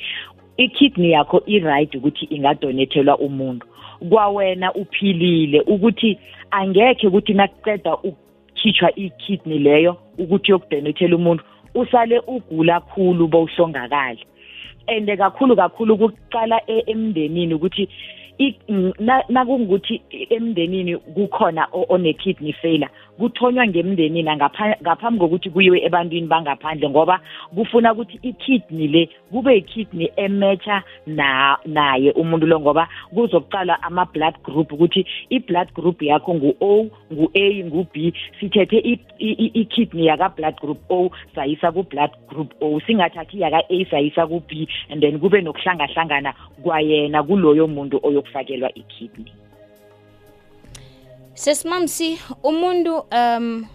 i-kidney 0.57 1.11
yakho 1.11 1.43
i-right 1.47 1.95
ukuthi 1.95 2.25
ingadonethelwa 2.25 3.19
umuntu. 3.19 3.67
Kwawena 4.11 4.73
uphilile 4.75 5.61
ukuthi 5.61 6.19
angekhe 6.51 7.07
ukuthi 7.07 7.33
nakuceda 7.33 7.97
ukukhitshwa 7.97 8.99
i-kidney 8.99 9.59
leyo 9.59 9.97
ukuthi 10.19 10.51
yokudonethela 10.51 11.17
umuntu 11.17 11.45
usale 11.75 12.19
ugula 12.27 12.81
khulu 12.81 13.29
bowuhlongakali. 13.29 14.25
And 14.87 15.09
kakhulu 15.09 15.57
kakhulu 15.57 15.97
kuqala 15.97 16.61
emndenini 16.67 17.55
ukuthi 17.55 17.89
nakungukuthi 19.29 20.03
emndenini 20.31 20.97
kukhona 20.97 21.69
one-kidney 21.73 22.53
failure. 22.53 22.91
Kuthonywa 23.19 23.67
ngemndenini 23.67 24.31
ngaphambi 24.83 25.19
kokuthi 25.19 25.51
kuyiwe 25.51 25.85
ebantwini 25.87 26.27
bangaphandle 26.27 26.89
ngoba 26.91 27.21
kufuna 27.55 27.93
ukuthi 27.93 28.19
i-kidney 28.23 28.89
le 28.89 29.09
kube 29.31 29.55
yi-kidney 29.55 30.11
ematcha 30.17 30.83
na 31.07 31.59
naye 31.67 32.11
umuntu 32.11 32.47
lo 32.47 32.61
ngoba 32.61 32.89
kuzokuqala 33.15 33.83
ama-blood 33.83 34.35
group 34.43 34.73
ukuthi 34.73 35.07
i-blood 35.31 35.73
group 35.75 36.03
yakho 36.03 36.35
ngu-o 36.35 36.87
ngu-a 37.13 37.47
ngu-b 37.65 37.95
sithethe 38.41 38.79
i-kidney 39.19 40.07
yaka-blood 40.07 40.57
group 40.61 40.81
o 40.91 41.11
sayisa 41.35 41.73
ku-blood 41.73 42.11
group 42.29 42.51
o 42.61 42.81
singathathi 42.87 43.41
yaka-a 43.41 43.85
sayisa 43.91 44.27
ku-b 44.27 44.67
and 44.91 45.03
then 45.03 45.19
kube 45.19 45.41
nokuhlangahlangana 45.41 46.35
kwayena 46.63 47.23
kuloyo 47.23 47.67
muntu 47.67 48.01
oyokufakelwa 48.03 48.71
i-kidney. 48.75 49.44
Sesimamsi 51.35 52.19
umuntu 52.43 52.99
um 52.99 53.67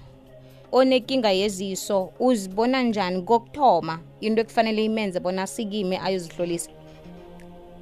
onenkinga 0.72 1.32
yeziso 1.32 2.10
uzibona 2.20 2.82
njani 2.82 3.22
kokuthoma? 3.22 4.00
Into 4.22 4.42
ekufanele 4.42 4.86
imenze 4.86 5.20
bona 5.20 5.48
sikime 5.48 5.98
ayozihlolisa? 5.98 6.72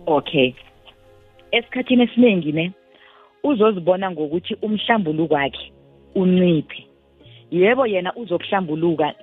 Okay. 0.05 0.53
Esikhathini 1.51 2.03
esiningi 2.03 2.51
ne 2.51 2.72
uzozibona 3.43 4.12
ngokuthi 4.12 4.55
umhlambuluko 4.62 5.34
wakhe 5.34 5.72
unciphe. 6.15 6.88
Yebo 7.51 7.88
yena 7.88 8.15
uzokuhlambuluka 8.15 9.13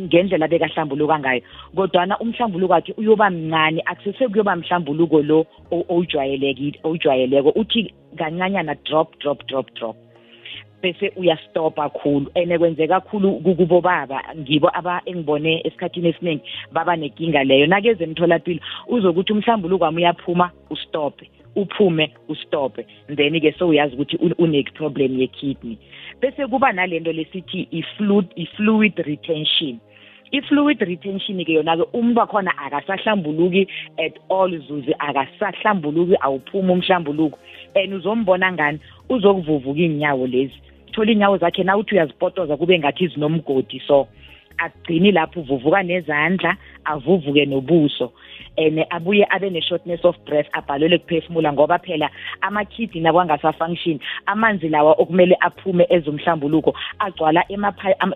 ngendlela 0.00 0.48
bekahlambuluka 0.48 1.18
ngayo. 1.18 1.42
Kodwana 1.74 2.18
umhlambuluko 2.18 2.72
wakhe 2.72 2.94
uyoba 2.96 3.30
mncane 3.30 3.82
akusese 3.84 4.28
kuyoba 4.28 4.56
mhlambuluko 4.56 5.22
lo 5.22 5.46
owujwayelekile 5.70 6.80
owujwayeleko 6.84 7.50
uthi 7.50 7.94
kancanyana 8.16 8.74
drop 8.84 9.18
drop 9.18 9.46
drop 9.46 9.74
drop. 9.74 9.96
Bese 10.82 11.12
uyastopa 11.16 11.88
kakhulu 11.88 12.30
and 12.34 12.58
kwenzeka 12.58 13.00
kakhulu 13.00 13.40
kubo 13.40 13.80
baba 13.80 14.22
ngibo 14.36 14.70
aba 14.72 15.02
engibone 15.06 15.62
esikhathini 15.64 16.08
esiningi 16.08 16.42
baba 16.72 16.96
nenkinga 16.96 17.44
leyo. 17.44 17.66
Nakeze 17.66 18.04
emtholapilo 18.04 18.60
uzokuthi 18.88 19.32
umhlambuluko 19.32 19.84
wami 19.84 20.02
uyaphuma 20.02 20.50
ustope 20.70 21.30
uphume 21.56 22.12
ustope 22.28 22.86
then 23.08 23.40
ke 23.40 23.54
so 23.58 23.68
uyazi 23.68 23.94
ukuthi 23.94 24.16
une 24.38 24.62
problem 24.74 25.18
ye 25.18 25.26
kidney 25.26 25.78
bese 26.20 26.46
kuba 26.46 26.72
nalento 26.72 27.12
lesithi 27.12 27.68
i-fluid 27.70 28.26
i-fluid 28.36 28.98
retention. 28.98 29.80
I-fluid 30.32 30.80
retention 30.80 31.44
ke 31.44 31.52
yona 31.52 31.76
ke 31.76 31.84
umuntu 31.92 32.20
wakhona 32.20 32.52
akasahlambuluki 32.58 33.66
at 33.98 34.14
all 34.30 34.50
zuze 34.68 34.94
akasahlambuluki 34.98 36.16
awuphuma 36.20 36.72
umhlambuluko. 36.72 37.38
And 37.74 37.94
uzombona 37.94 38.52
ngani? 38.52 38.78
Uzokuvuvuka 39.08 39.80
iy'nyawo 39.80 40.26
lezi. 40.26 40.58
Thola 40.92 41.10
iy'nyawo 41.12 41.38
zakhe 41.38 41.64
na 41.64 41.76
uthi 41.76 41.94
uyazipotoza 41.94 42.56
kube 42.56 42.78
ngathi 42.78 43.08
zinomgodi 43.08 43.82
so. 43.86 44.08
Agcini 44.58 45.12
lapho 45.12 45.40
uvuvuka 45.40 45.82
nezandla 45.82 46.56
avuvuke 46.84 47.46
nobuso. 47.46 48.12
And 48.58 48.78
abuye 48.90 49.26
abe 49.30 49.50
ne-shortness 49.50 50.04
of 50.04 50.16
breath 50.24 50.48
abhalelwe 50.52 50.98
kuphefumula 50.98 51.52
ngoba 51.52 51.78
phela 51.78 52.10
ama-kidney 52.40 53.02
nakwangasafunction 53.02 54.00
amanzi 54.26 54.68
lawa 54.68 54.92
okumele 54.92 55.36
aphume 55.40 55.86
ezomhlambuluko 55.90 56.74
agcwala 56.98 57.44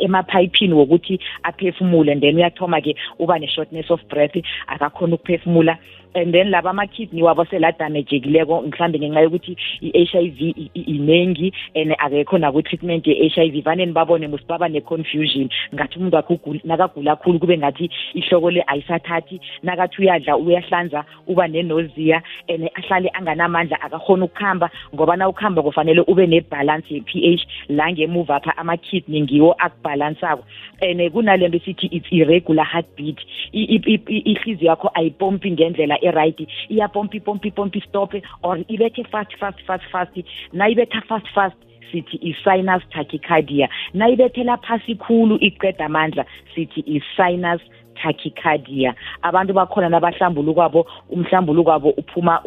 emaphayiphini 0.01 0.75
wokuthi 0.75 1.21
aphefumule. 1.43 2.21
Then 2.21 2.37
uyathoma-ke 2.37 2.97
uba 3.19 3.39
ne-shortness 3.39 3.91
of 3.91 4.01
breath 4.09 4.37
akakhona 4.67 5.15
ukuphefumula. 5.15 5.79
And 6.15 6.35
then 6.35 6.51
laba 6.51 6.71
ama-kidney 6.71 7.23
wabo 7.23 7.45
seladamejekileko 7.45 8.63
mhlambe 8.63 8.99
ngenxa 8.99 9.21
yokuthi 9.21 9.57
i-HIV 9.81 10.41
inengi 10.75 11.53
and 11.75 11.95
akekho 11.99 12.39
nakwi-treatment 12.39 13.07
ye-HIV 13.07 13.65
vane 13.65 13.87
nibabone 13.87 14.29
musibaba 14.29 14.69
ne-confusion 14.69 15.49
ngathi 15.75 15.99
umuntu 15.99 16.17
wakhe 16.17 16.61
nakagula 16.65 17.17
kakhulu 17.17 17.39
kube 17.39 17.59
ngathi 17.59 17.91
ihloko 18.15 18.51
le 18.51 18.65
ayisathathi. 18.67 19.41
Nakathi 19.63 20.03
uyadla 20.03 20.37
uyahlanza 20.37 21.05
uba 21.27 21.49
nenozia 21.49 22.23
and 22.49 22.71
ahlale 22.75 23.11
anganamandla 23.15 23.81
akakhona 23.81 24.25
ukuhamba 24.25 24.71
ngoba 24.95 25.17
na 25.17 25.29
ukuhamba 25.29 25.63
kufanele 25.63 26.01
ube 26.01 26.27
nebalance 26.27 26.95
ye-ph 26.95 27.47
la 27.69 27.93
ngemuva 27.93 28.37
apha 28.37 28.57
ama-kidney 28.57 29.23
ngiwo 29.23 29.55
akubhalansako 29.59 30.45
and 30.83 31.13
kunalento 31.13 31.59
sithi 31.59 31.87
it's 31.93 32.07
irregular 32.11 32.65
heartbeat. 32.65 33.19
Ihliziyo 33.53 34.71
yakho 34.71 34.91
ayipompi 34.95 35.51
ngendlela 35.51 36.00
e-right 36.03 36.41
iyapompa 36.69 37.17
ipompa 37.17 37.49
ipompa 37.49 37.79
istope 37.79 38.23
or 38.43 38.59
ibethe 38.69 39.05
fast 39.11 39.37
fast 39.39 39.61
fast 39.67 39.85
fast 39.93 40.15
nayibetha 40.53 41.01
fast 41.09 41.29
fast 41.35 41.57
sithi 41.93 42.17
i-sinus 42.23 42.83
tachycardia. 42.91 43.69
Nayibethela 43.95 44.57
phasi 44.59 44.95
khulu 44.95 45.39
iqeda 45.41 45.85
amandla 45.87 46.25
sithi 46.55 46.81
i-sinus 46.87 47.61
tachycardia. 48.03 48.95
Abantu 49.23 49.53
bakhona 49.53 49.89
nabahlambulukwabo 49.89 50.87
umhlambulukwabo 51.11 51.91
uphuma 51.91 52.41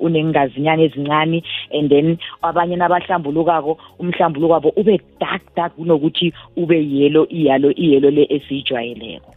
unengazinyana 0.00 0.82
ezincane 0.82 1.42
and 1.72 1.90
then 1.90 2.18
abanye 2.42 2.76
nabahlambulukako 2.76 3.78
umhlambulukwabo 3.98 4.68
ube 4.76 5.00
dark 5.20 5.42
dark 5.56 5.74
kunokuthi 5.74 6.32
ube 6.56 6.78
yellow 6.88 7.26
iyalo 7.30 7.72
iyelo 7.72 8.10
le 8.10 8.26
esiyijwayeleko. 8.30 9.33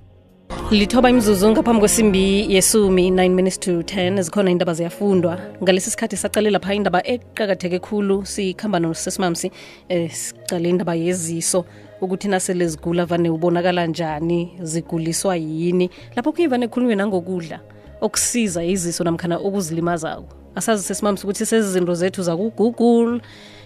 Lithoba 0.72 1.10
imzuzu 1.10 1.50
ngaphambi 1.50 1.80
kwesimbi 1.80 2.54
yesumi 2.56 3.12
9 3.12 3.30
minutes 3.30 3.60
to 3.60 3.72
10 3.72 4.22
zikhona 4.22 4.52
indaba 4.52 4.74
ziyafundwa. 4.74 5.40
Ngalesi 5.64 5.90
sikhathi 5.90 6.18
sacale 6.18 6.50
lapha 6.50 6.74
indaba 6.74 7.08
eqakatheke 7.08 7.80
khulu. 7.80 8.26
Sikhamba 8.26 8.80
nosesimamsi 8.80 9.52
eh, 9.90 10.12
sicale 10.12 10.70
indaba 10.70 10.96
yeziso. 10.96 11.66
Ukuthi 12.02 12.28
nasele 12.28 12.68
zigula 12.68 13.06
vane 13.06 13.30
ubonakala 13.30 13.88
njani? 13.88 14.54
Ziguliswa 14.62 15.36
yini? 15.36 15.90
Lapho 16.16 16.32
kuyivane 16.32 16.68
khulunywe 16.68 16.96
nangokudla 16.96 17.60
okusiza 18.02 18.64
iziso 18.64 19.04
namkhana 19.04 19.38
okuzilimazako 19.38 20.38
asazi 20.56 20.84
sesimamsi 20.84 21.24
ukuthi 21.24 21.46
sezizinto 21.46 21.94
zethu 21.94 22.22
zakugoogle 22.24 23.22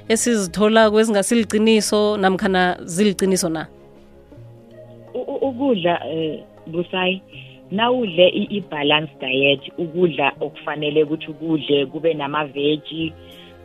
esizithola 0.08 0.91
kwezingasiliciniso 0.91 2.17
namkhana 2.17 2.77
ziliciniso 2.84 3.49
na? 3.49 3.67
Ukudla 5.41 5.99
um 6.05 6.50
busayi 6.67 7.21
nawudle 7.71 8.28
i-balance 8.28 9.12
diet 9.19 9.71
ukudla 9.78 10.34
okufanele 10.41 11.04
ukuthi 11.04 11.32
ukudle 11.32 11.86
kube 11.86 12.13
nama-veji 12.13 13.13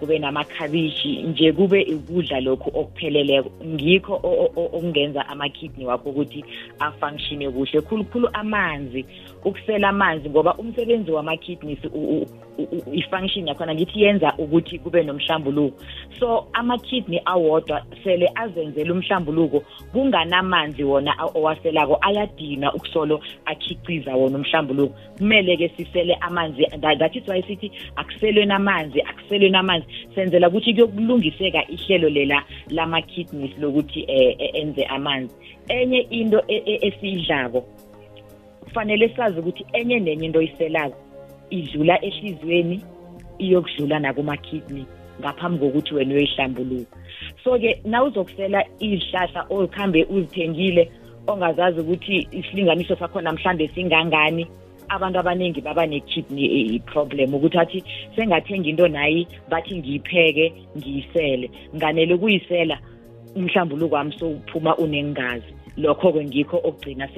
kube 0.00 0.18
namakhabishi 0.18 1.22
nje 1.22 1.52
kube 1.52 1.84
ukudla 1.94 2.40
lokhu 2.40 2.70
okupheleleko. 2.80 3.50
Ngikho 3.66 4.14
okungenza 4.56 5.28
ama-kidney 5.28 5.86
wakho 5.86 6.10
ukuthi 6.10 6.44
afunctione 6.78 7.50
kuhle. 7.50 7.80
Khulukhulu 7.80 8.28
amanzi 8.32 9.06
ukusela 9.44 9.88
amanzi 9.88 10.30
ngoba 10.30 10.54
umsebenzi 10.54 11.10
wama-kidneys 11.10 11.78
i-function 12.92 13.48
yakhona 13.48 13.74
ngithi 13.74 14.02
yenza 14.02 14.34
ukuthi 14.38 14.78
kube 14.78 15.02
nomhlambuluko. 15.02 15.78
So 16.18 16.46
ama-kidney 16.52 17.20
awodwa 17.24 17.82
sele 18.04 18.30
azenzela 18.34 18.92
umhlambuluko 18.92 19.62
kunganamanzi 19.92 20.84
wona 20.84 21.14
owaselako 21.34 21.98
ayadina 22.00 22.72
ukusolo 22.74 23.20
akhiciza 23.44 24.16
wona 24.16 24.38
umhlambuluko. 24.38 24.94
Kumele-ke 25.18 25.68
sisele 25.68 26.14
amanzi 26.20 26.66
that 26.80 27.16
is 27.16 27.28
why 27.28 27.42
sithi 27.42 27.72
akuselweni 27.96 28.52
amanzi 28.52 29.00
akuselweni 29.02 29.56
amanzi 29.56 29.85
senzela 30.14 30.48
ukuthi 30.48 30.74
kuyokulungiseka 30.74 31.68
ihlelo 31.68 32.08
lela 32.08 32.42
lama-kidneys 32.70 33.58
lokuthi 33.58 34.02
um 34.08 34.34
enze 34.54 34.84
amanzi. 34.84 35.34
Enye 35.68 36.00
into 36.10 36.42
e, 36.48 36.62
e, 36.66 36.78
esiyidlako 36.86 37.64
kufanele 38.60 39.08
sazi 39.16 39.40
ukuthi 39.40 39.66
enye 39.72 40.00
nenye 40.00 40.26
into 40.26 40.38
oyiselako 40.38 40.96
idlula 41.50 42.04
ehliziyweni 42.04 42.80
iyokudlula 43.38 43.98
nakuma-kidney 43.98 44.86
ngaphambi 45.20 45.58
kokuthi 45.58 45.94
wena 45.94 46.14
uyoyihlambuluka. 46.14 46.96
So-ke 47.44 47.80
na 47.84 48.04
uzokusela 48.04 48.64
izihlahla 48.80 49.46
ozikhambe 49.50 50.04
uzithengile 50.04 50.90
ongazazi 51.26 51.80
ukuthi 51.80 52.28
isilinganiso 52.32 52.96
sakhona 52.96 53.32
mhlambe 53.32 53.68
singangani 53.74 54.46
abantu 54.88 55.18
abaningi 55.18 55.60
baba 55.60 55.86
ne-kidney 55.86 56.78
problem 56.86 57.34
ukuthi 57.34 57.58
athi 57.58 57.84
sengathenga 58.16 58.68
into 58.68 58.88
nayi 58.88 59.28
bathi 59.50 59.76
ngiyipheke 59.76 60.52
ngiyisele. 60.76 61.50
Nganele 61.76 62.14
ukuyisela 62.14 62.78
umhlambuluko 63.36 63.94
wami 63.94 64.12
sowuphuma 64.18 64.76
unengazi. 64.76 65.54
Lokho-ke 65.76 66.24
ngikho 66.24 66.56
okugcina 66.56 67.08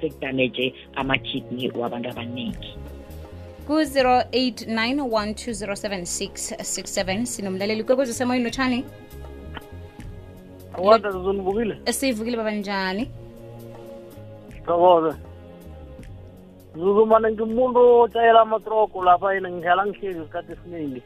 sekudameje 0.00 0.74
ama-kidney 0.96 1.70
wabantu 1.70 2.10
abaningi. 2.10 2.76
Ku-089 3.66 5.04
1207667 5.04 7.24
sinomlaleli 7.24 7.84
kwekwezi 7.84 8.14
semoyini 8.14 8.44
lotshani? 8.44 8.84
Wada 10.78 11.10
zizonivukile 11.10 11.92
siyivukile 11.92 12.36
baba 12.36 12.50
njani? 12.50 13.10
Thokoze. 14.66 15.27
Zuzu 16.78 17.06
mane 17.06 17.32
ngimuntu 17.32 17.78
otshayela 18.02 18.40
amatroko 18.40 19.04
lapha 19.04 19.34
yena 19.34 19.50
ngihlala 19.50 19.86
ngihlezi 19.86 20.20
isikhathi 20.20 20.52
esiningi 20.52 21.02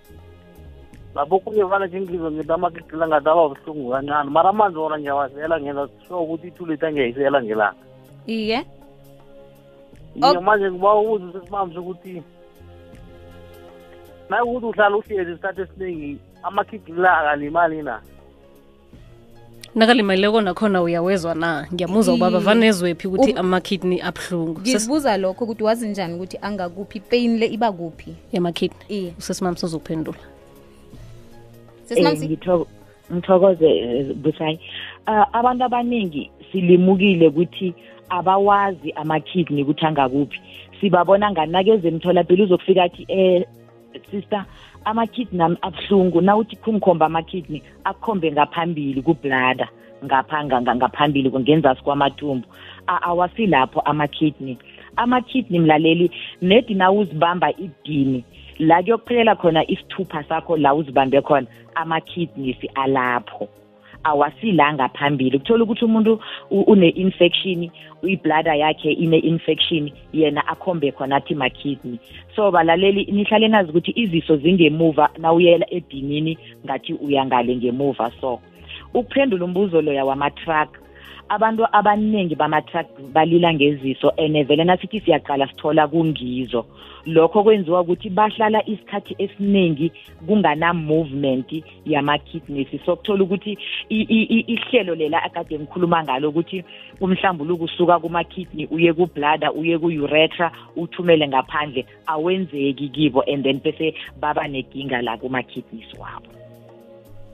lapho 1.15 1.39
kunye 1.39 1.63
vane 1.65 1.89
ngingizwe 1.89 2.31
ngithi 2.31 2.53
amakigila 2.53 3.09
ngathi 3.09 3.29
aba 3.29 3.49
buhlungu 3.49 3.91
kancane 3.91 4.31
mara 4.31 4.49
amanzi 4.51 4.79
wona 4.79 4.99
ngiyawasela 4.99 5.61
ngenza 5.61 5.89
sure 6.05 6.21
ukuthi 6.21 6.49
i-two 6.49 6.67
liter 6.67 6.93
ngiyayisela 6.93 7.43
ngelanga. 7.43 7.85
Iye. 8.27 8.59
Iye 10.17 10.41
manje 10.41 10.71
ngiba 10.71 10.95
ukuze 10.95 11.33
sesimamisa 11.33 11.81
ukuthi 11.81 12.23
nakukuthi 14.29 14.67
uhlala 14.67 14.97
uhlezi 14.97 15.33
isikhathi 15.33 15.61
esiningi 15.61 16.19
amakigila 16.43 17.19
akalimali 17.19 17.83
na? 17.83 18.01
Nakalimaleko 19.75 20.41
nakhona 20.41 20.83
uyawezwa 20.83 21.35
na? 21.35 21.67
Ngiyamuzwa 21.75 22.15
ubaba 22.15 22.39
vanezwephi 22.39 23.07
ukuthi 23.09 23.33
Um- 23.33 23.39
ama-kidney 23.39 24.01
abuhlungu? 24.03 24.61
Ngizibuza 24.61 25.17
lokho 25.17 25.45
ukuthi 25.45 25.63
wazi 25.65 25.89
njani 25.89 26.15
ukuthi 26.15 26.39
angakuphi? 26.43 27.01
Pain 27.01 27.39
le 27.39 27.47
iba 27.47 27.73
kuphi? 27.73 28.15
Yamakidney. 28.33 29.15
Uzokuphendula 29.67 30.19
sesimamsi 31.85 32.27
ngitho- 32.29 32.67
ngithokoze 33.13 33.71
eh, 33.71 34.15
busayi 34.15 34.61
uh, 35.07 35.37
abantu 35.37 35.65
abaningi 35.65 36.31
silimukile 36.53 37.29
ukuthi 37.29 37.75
abawazi 38.09 38.93
ama-kidney 38.93 39.63
ukuthi 39.63 39.87
angakuphi. 39.87 40.41
Sibabona 40.81 41.31
ngani 41.31 41.53
nakeze 41.53 41.89
emtholapilo 41.89 42.45
uzokufika 42.45 42.83
athi 42.83 43.05
eh 43.09 43.45
sister 44.11 44.45
ama-kidney 44.85 45.43
ami 45.45 45.57
abuhlungu 45.63 46.21
nawuthi 46.21 46.57
kungikhomba 46.57 47.07
ama-kidney 47.07 47.63
akukhombe 47.85 48.33
ngaphambili 48.33 49.03
kublada 49.03 49.69
ngapha 50.05 50.45
nga- 50.45 50.61
nga- 50.63 50.77
ngaphambili 50.77 51.31
ngenzasi 51.31 51.83
kwamathumbu 51.83 52.47
A- 52.87 53.03
awasilapho 53.03 53.81
ama-kidney. 53.81 54.57
Ama-kidney 54.97 55.59
mlaleli 55.61 56.11
nedi 56.43 56.75
nawuzibamba 56.75 57.53
idini 57.57 58.25
la 58.59 58.83
kuyokuphelela 58.83 59.35
khona 59.37 59.71
isithupha 59.71 60.25
sakho 60.25 60.57
la 60.57 60.75
uzibambe 60.75 61.21
khona 61.23 61.47
ama-kidneys 61.75 62.57
alapho. 62.75 63.49
Awasila 64.05 64.75
ngaphambili 64.75 65.39
kuthola 65.39 65.65
ukuthi 65.65 65.85
umuntu 65.85 66.21
u- 66.51 66.65
une-infection 66.73 67.71
ibladder 68.03 68.55
yakhe 68.55 68.93
ine-infection 68.93 69.91
yena 70.13 70.47
akhombe 70.47 70.93
khona 70.93 71.17
athi 71.17 71.35
ma-kidney. 71.35 71.99
So 72.37 72.51
balaleli 72.51 73.05
nihlale 73.05 73.49
nazi 73.49 73.71
ukuthi 73.71 73.93
iziso 73.97 74.37
zingemuva 74.37 75.11
nawuyela 75.19 75.67
edinini 75.71 76.39
ngathi 76.67 76.95
uyangale 76.95 77.57
ngemuva. 77.57 78.11
So 78.21 78.41
ukuphendula 78.95 79.45
umbuzo 79.45 79.83
loya 79.83 80.05
wama-truck 80.05 80.82
abantu 81.33 81.65
abaningi 81.73 82.35
bama-truck 82.35 82.87
balila 83.13 83.55
ngeziso 83.55 84.13
and 84.19 84.37
vele 84.47 84.65
nasithi 84.65 85.01
siyaqala 85.01 85.49
sithola 85.49 85.89
kungizo. 85.89 86.67
Lokho 87.07 87.43
kwenziwa 87.43 87.81
ukuthi 87.81 88.11
bahlala 88.11 88.63
isikhathi 88.69 89.17
esiningi 89.19 89.93
kungana-movement 90.27 91.65
yama-kidneys. 91.87 92.69
So 92.85 92.97
kuthola 92.97 93.25
ukuthi 93.25 93.59
i- 93.89 94.07
i- 94.09 94.29
i- 94.37 94.45
ihlelo 94.55 94.95
lela 94.95 95.23
akade 95.23 95.59
ngikhuluma 95.59 96.05
ngalo 96.05 96.29
ukuthi 96.29 96.65
umhlambuluko 97.01 97.65
usuka 97.65 97.99
kuma-kidney 97.99 98.69
uye 98.71 98.93
kublada 98.93 99.53
uye 99.53 99.79
ku-uretra 99.79 100.53
uthumele 100.77 101.29
ngaphandle 101.29 101.87
awenzeki 102.07 102.89
kibo 102.89 103.23
and 103.27 103.45
then 103.45 103.61
bese 103.61 103.95
baba 104.21 104.49
nenkinga 104.49 105.03
la 105.03 105.17
kuma-kidneys 105.17 105.95
wabo. 105.99 106.42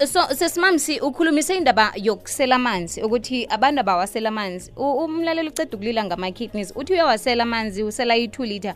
So 0.07 0.21
sesimamsi 0.35 1.01
ukhulumise 1.01 1.57
indaba 1.57 1.93
yokusela 1.97 2.57
amanzi 2.57 3.03
ukuthi 3.03 3.47
abantu 3.51 3.81
abawasela 3.81 4.29
amanzi. 4.29 4.73
U- 4.77 5.05
umlaleli 5.05 5.49
uceda 5.49 5.77
ukulila 5.77 6.05
ngama-kidneys 6.05 6.73
uthi 6.77 6.93
uyawasela 6.93 7.43
amanzi 7.43 7.83
usela 7.83 8.17
i-two 8.17 8.45
liter. 8.45 8.75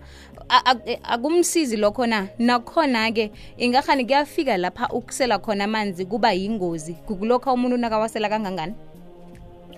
A- 0.48 0.62
a- 0.70 1.04
akumsizi 1.04 1.76
lokho 1.76 2.06
na? 2.06 2.28
Nakhona-ke 2.38 3.30
ingahani 3.58 4.04
kuyafika 4.04 4.56
lapha 4.56 4.88
ukusela 4.88 5.38
khona 5.38 5.64
amanzi 5.64 6.06
kuba 6.06 6.32
yingozi? 6.32 6.94
Kukulokho 6.94 7.52
umuntu 7.54 7.76
nakawasela 7.76 8.28
kangangani? 8.28 8.74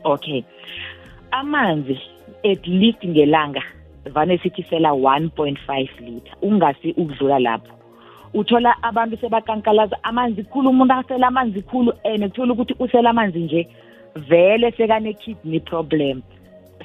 Okay. 0.04 0.42
Amanzi 1.30 1.98
at 2.44 2.66
least 2.66 3.04
ngelanga 3.04 3.62
vane 4.12 4.38
sithi 4.38 4.62
sela 4.62 4.90
1.5 4.90 5.88
liter. 6.00 6.32
Ungasi 6.42 6.92
ukudlula 6.96 7.38
lapho. 7.38 7.72
Uthola 8.34 8.74
abantu 8.82 9.16
sebakankalaza 9.16 9.96
amanzi 10.02 10.42
khulu 10.42 10.70
umuntu 10.70 10.94
asela 10.94 11.26
amanzi 11.28 11.62
khulu 11.62 11.92
and 12.04 12.22
kuthola 12.24 12.52
ukuthi 12.52 12.74
usela 12.78 13.10
amanzi 13.10 13.38
nje 13.38 13.68
vele 14.28 14.70
sekane-kidney 14.76 15.60
problem. 15.60 16.22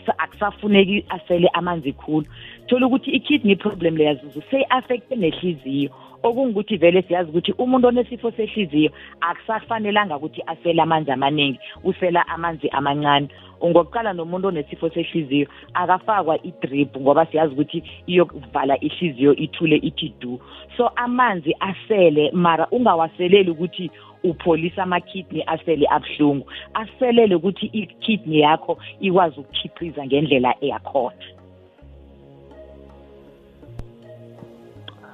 Sa- 0.06 0.18
akusafuneki 0.18 1.06
asele 1.10 1.48
amanzi 1.54 1.94
khulu. 1.94 2.26
Thola 2.68 2.88
ukuthi 2.88 3.12
i-kidney 3.12 3.56
problem 3.56 3.98
leyazuzu 3.98 4.42
seyi-affecte 4.52 5.16
nehliziyo. 5.16 5.90
Okungukuthi 6.24 6.78
vele 6.78 7.02
siyazi 7.02 7.30
ukuthi 7.30 7.52
umuntu 7.52 7.88
onesifo 7.88 8.32
sehliziyo 8.32 8.92
akusafanelanga 9.22 10.18
ukuthi 10.18 10.42
asele 10.48 10.82
amanzi 10.82 11.12
amaningi 11.12 11.60
usela 11.84 12.28
amanzi 12.28 12.70
amancane. 12.70 13.28
Ngokuqala 13.66 14.14
nomuntu 14.14 14.48
onesifo 14.48 14.90
sehliziyo 14.90 15.48
akafakwa 15.74 16.44
idrip 16.44 16.98
ngoba 16.98 17.26
siyazi 17.26 17.54
ukuthi 17.54 17.84
iyokuvala 18.08 18.80
ihliziyo 18.80 19.36
ithule 19.36 19.76
ithi 19.76 20.14
du. 20.20 20.40
So 20.78 20.88
amanzi 20.96 21.56
asele 21.60 22.32
mara 22.32 22.68
ungawaseleli 22.72 23.52
ukuthi 23.52 23.92
upholisa 24.24 24.84
ama-kidney 24.84 25.44
asele 25.48 25.88
abuhlungu. 25.90 26.46
Aselele 26.74 27.36
ukuthi 27.36 27.66
i-kidney 27.66 28.40
yakho 28.40 28.78
ikwazi 29.00 29.40
ukukhiqiza 29.40 30.06
ngendlela 30.06 30.56
eyakhona. 30.62 31.39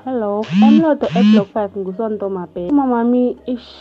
Hello. 0.05 0.45
Emlodo 0.61 1.07
eblock 1.17 1.49
five 1.53 1.73
ngusonto 1.77 2.29
mabe 2.29 2.69
umamami 2.69 3.37
ish 3.45 3.71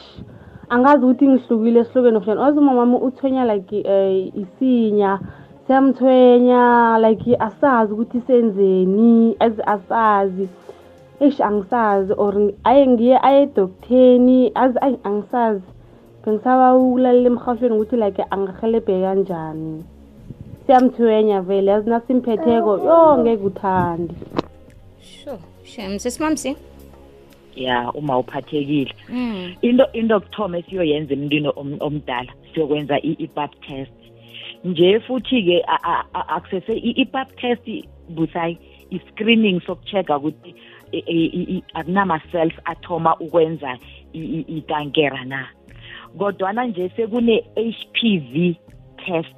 angazi 0.68 1.04
ukuthi 1.04 1.28
ngihlukile 1.28 1.80
esihlukeni 1.80 2.16
ofishani 2.16 2.40
wazi 2.40 2.58
umamami 2.58 2.96
uthwenya 2.96 3.44
like 3.44 3.78
um 3.84 4.30
isinya 4.42 5.20
siyamthwenya 5.66 6.98
like 7.04 7.36
asazi 7.36 7.92
ukuthi 7.92 8.20
senzeni 8.26 9.36
as 9.40 9.52
asazi. 9.66 10.48
Eish 11.20 11.40
angisazi 11.40 12.12
or 12.16 12.34
aye 12.64 12.86
ngiye 12.86 13.18
aye 13.22 13.42
edokutheni 13.42 14.52
azi 14.54 14.78
ayi 14.80 14.98
angisazi. 15.04 15.68
Bengisaba 16.24 16.76
ukulalela 16.76 17.26
emhashweni 17.26 17.74
ukuthi 17.76 17.96
like 17.96 18.24
angahelebhe 18.30 19.02
kanjani. 19.02 19.84
Siyamthwenya 20.66 21.40
vele 21.40 21.70
yazi 21.70 21.90
nasimphetheko 21.90 22.78
yo 22.78 23.18
ngeke 23.18 23.44
uthandi 23.44 24.14
sure. 25.04 25.38
Shem 25.64 25.98
sesimamsi 25.98 26.56
ya 27.56 27.90
uma 27.92 28.18
uphathekile. 28.18 28.92
Mm. 29.08 29.54
into 29.62 29.84
into 29.92 30.20
kuthoma 30.20 30.58
esiyoyenza 30.58 31.14
emntwini 31.14 31.48
om- 31.56 31.76
omdala 31.80 32.32
siyokwenza 32.54 32.98
i-pap 33.02 33.50
test. 33.66 33.92
Nje 34.64 35.00
futhi-ke 35.00 35.62
akusese 36.28 36.72
i-pap 36.74 37.36
test 37.36 37.62
busayi 38.08 38.58
i-screening 38.90 39.60
soku-check-a 39.66 40.16
ukuthi 40.16 40.54
akunama-cells 41.74 42.54
athoma 42.64 43.16
ukwenza 43.20 43.78
ikankera 44.12 45.24
na. 45.24 45.48
Kodwana 46.18 46.66
nje 46.66 46.88
sekune-h 46.96 47.86
p 47.92 48.18
v 48.18 48.56
test 49.06 49.34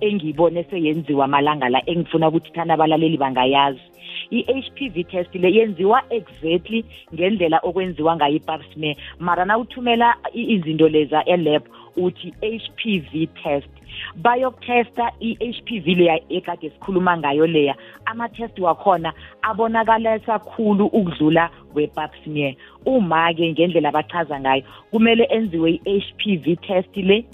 engiyibone 0.00 0.64
seyenziwa 0.70 1.24
amalanga 1.24 1.68
la 1.68 1.82
engifuna 1.86 2.28
ukuthi 2.28 2.50
thana 2.52 2.74
abalaleli 2.74 3.16
bangayazi. 3.16 3.80
I-h 4.30 4.70
p 4.74 4.88
v 4.88 5.04
test 5.04 5.34
le 5.34 5.48
yenziwa 5.52 6.02
exactly 6.10 6.84
ngendlela 7.14 7.60
okwenziwa 7.62 8.16
ngayo 8.16 8.36
i-pap 8.36 8.60
smear 8.72 8.96
mara 9.18 9.44
na 9.44 9.58
uthumela 9.58 10.14
i- 10.34 10.54
izinto 10.54 10.88
leza 10.88 11.24
elab 11.24 11.62
uthi 11.96 12.34
h 12.42 12.70
p 12.76 13.00
v 13.12 13.26
test. 13.42 13.68
Bayokuthesta 14.16 15.10
i-h 15.20 15.62
p 15.64 15.80
v 15.80 15.94
leya 15.94 16.20
ekade 16.30 16.70
sikhuluma 16.70 17.16
ngayo 17.18 17.46
leya. 17.46 17.74
Ama-test 18.04 18.58
wakhona 18.58 19.12
abonakalesa 19.42 20.38
khulu 20.38 20.86
ukudlula 20.86 21.50
we-pap 21.74 22.12
smear 22.24 22.54
uma-ke 22.86 23.52
ngendlela 23.52 23.88
abachaza 23.88 24.40
ngayo 24.40 24.62
kumele 24.90 25.24
enziwe 25.24 25.80
i-h 25.84 26.12
p 26.18 26.36
v 26.36 26.56
test 26.56 26.96
le. 26.96 27.24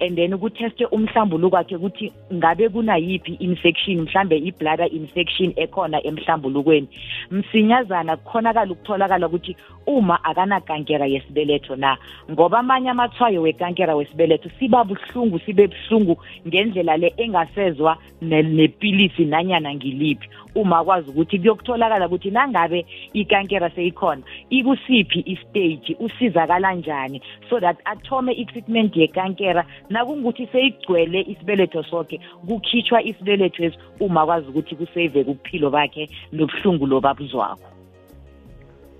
And 0.00 0.16
then 0.16 0.38
kutheste 0.38 0.86
umhlambuluko 0.86 1.56
wakhe 1.56 1.76
ukuthi 1.76 2.12
ngabe 2.34 2.68
kunayiphi 2.68 3.32
infection 3.40 4.00
mhlambe 4.00 4.36
i-bladder 4.36 4.88
infection 4.92 5.52
ekhona 5.56 6.06
emhlambulukweni. 6.06 6.88
Msinyazana 7.30 8.16
kukhonakala 8.16 8.72
ukutholakala 8.72 9.26
ukuthi 9.26 9.56
uma 9.86 10.24
akanakankera 10.24 11.06
yesibeletho 11.06 11.76
na. 11.76 11.96
Ngoba 12.30 12.58
amanye 12.58 12.90
amathwayo 12.90 13.42
wekankera 13.42 13.94
wesibeletho 13.96 14.50
siba 14.58 14.84
buhlungu 14.84 15.38
sibe 15.38 15.68
buhlungu 15.68 16.16
ngendlela 16.48 16.96
le 16.96 17.14
engasezwa 17.16 17.96
ne- 18.22 18.42
nepilisi 18.42 19.24
nanyana 19.24 19.74
ngiliphi. 19.74 20.28
Uma 20.54 20.78
akwazi 20.78 21.10
ukuthi 21.10 21.38
kuyokutholakala 21.38 22.06
ukuthi 22.06 22.30
nangabe 22.30 22.86
ikankera 23.12 23.70
seyikhona 23.70 24.22
ikusiphi 24.50 25.20
istage 25.26 25.96
usizakala 26.00 26.74
njani 26.74 27.22
so 27.50 27.60
that 27.60 27.76
athome 27.84 28.32
i-treatment 28.32 28.96
yekankera. 28.96 29.64
Nakungukuthi 29.90 30.46
seyigcwele 30.52 31.20
isibeletho 31.20 31.82
sonke 31.82 32.20
kukhitshwa 32.46 33.02
isibeletho 33.02 33.64
esi 33.64 33.78
uma 34.00 34.22
akwazi 34.22 34.48
ukuthi 34.48 34.76
kuseyiveke 34.76 35.30
ubuphilo 35.30 35.70
bakhe 35.70 36.08
nobuhlungu 36.32 36.86
lobabuzwakho 36.86 37.68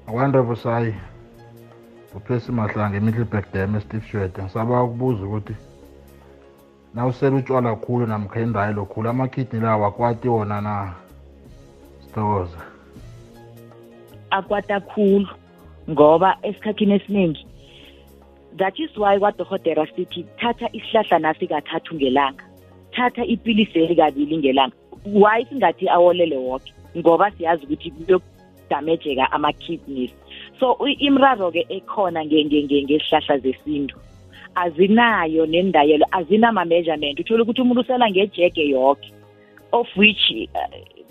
akwande 0.07 0.43
busayi 0.43 0.95
uplesi 2.17 2.53
mahlanga 2.53 2.97
emiddleburg 2.97 3.45
dam 3.53 3.77
esteve 3.77 4.07
shwede 4.09 4.43
ngisaba 4.43 4.83
ukubuza 4.83 5.23
ukuthi 5.25 5.55
nawusela 6.95 7.37
utshwala 7.37 7.77
khulu 7.77 8.07
namkha 8.07 8.41
indayelo 8.41 8.85
khulu 8.85 9.09
amakidney 9.09 9.61
lawo 9.61 9.87
akwati 9.87 10.29
wona 10.29 10.61
na? 10.61 10.93
Sithokoza 12.13 12.59
akwata 14.31 14.81
khulu 14.81 15.29
ngoba 15.91 16.37
esikhathini 16.43 16.95
esiningi 16.95 17.47
that 18.57 18.79
is 18.79 18.91
why 18.97 19.19
kwadokotera 19.19 19.87
sithi 19.97 20.27
thatha 20.37 20.69
isihlahla 20.73 21.19
nasi 21.19 21.47
kathathu 21.47 21.95
ngelanga. 21.95 22.45
Thatha 22.93 23.25
ipilisi 23.25 23.79
elikabili 23.79 24.37
ngelanga. 24.39 24.77
Why 25.05 25.45
singathi 25.45 25.89
awolele 25.89 26.37
woke? 26.37 26.73
Ngoba 26.97 27.31
siyazi 27.31 27.65
ukuthi 27.65 27.91
kuyokudamejeka 27.91 29.33
ama-kidneys. 29.33 30.11
So 30.61 30.77
imraro-ke 30.79 31.67
ekhona 31.69 32.25
nge- 32.25 32.45
nge- 32.45 32.65
nge- 32.65 32.85
ngesihlahla 32.85 33.39
zesintu 33.39 33.97
azinayo 34.55 35.47
nendayelo 35.47 36.07
azinama-measurement 36.11 37.21
uthole 37.21 37.43
ukuthi 37.43 37.61
umuntu 37.61 37.81
usela 37.81 38.11
ngejege 38.11 38.69
yoke 38.69 39.13
of 39.73 39.89
which 39.97 40.49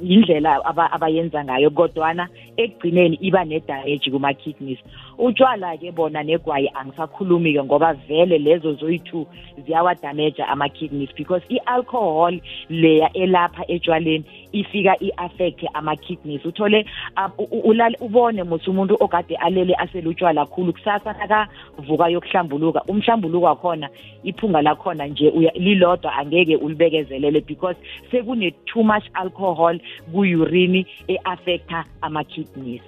indlela 0.04 0.66
aba- 0.66 0.92
abayenza 0.92 1.44
ngayo 1.44 1.70
kodwana 1.70 2.28
ekugcineni 2.58 3.16
iba 3.22 3.46
nedameji 3.46 4.12
kuma-kidneys. 4.12 4.80
Utshwala-ke 5.18 5.92
bona 5.92 6.24
negwayi 6.24 6.70
angisakhulumi-ke 6.74 7.64
ngoba 7.64 7.94
vele 7.94 8.38
lezo 8.38 8.74
zoyi-two 8.74 9.26
ziyawadameja 9.66 10.48
ama-kidneys 10.48 11.10
because 11.16 11.44
i-alcohol 11.50 12.40
leya 12.70 13.10
elapha 13.14 13.64
etshwaleni 13.68 14.24
ifika 14.52 14.96
i-affecte 15.04 15.68
ama-kidneys. 15.74 16.46
Uthole 16.46 16.86
ab- 17.16 17.34
u- 17.40 17.48
u- 17.52 17.62
ulale- 17.70 17.98
ubone 18.02 18.44
musi 18.44 18.70
umuntu 18.70 18.98
okade 19.00 19.36
alele 19.36 19.76
aselutshwala 19.76 20.46
khulu 20.46 20.74
kusasa 20.74 21.14
nakavuka 21.14 22.08
yokuhlambuluka 22.10 22.84
umhlambuluko 22.88 23.46
wakhona 23.46 23.90
iphunga 24.24 24.62
lakhona 24.62 25.08
nje 25.08 25.30
uya- 25.30 25.54
lilodwa 25.56 26.14
angeke 26.16 26.56
ulibekezelele 26.56 27.42
because 27.42 27.78
sekune 28.12 28.52
too 28.66 28.84
much 28.84 29.04
alcohol 29.14 29.80
kuyurini 30.12 30.88
e-affecta 31.08 31.86
ama-kidneys. 32.02 32.82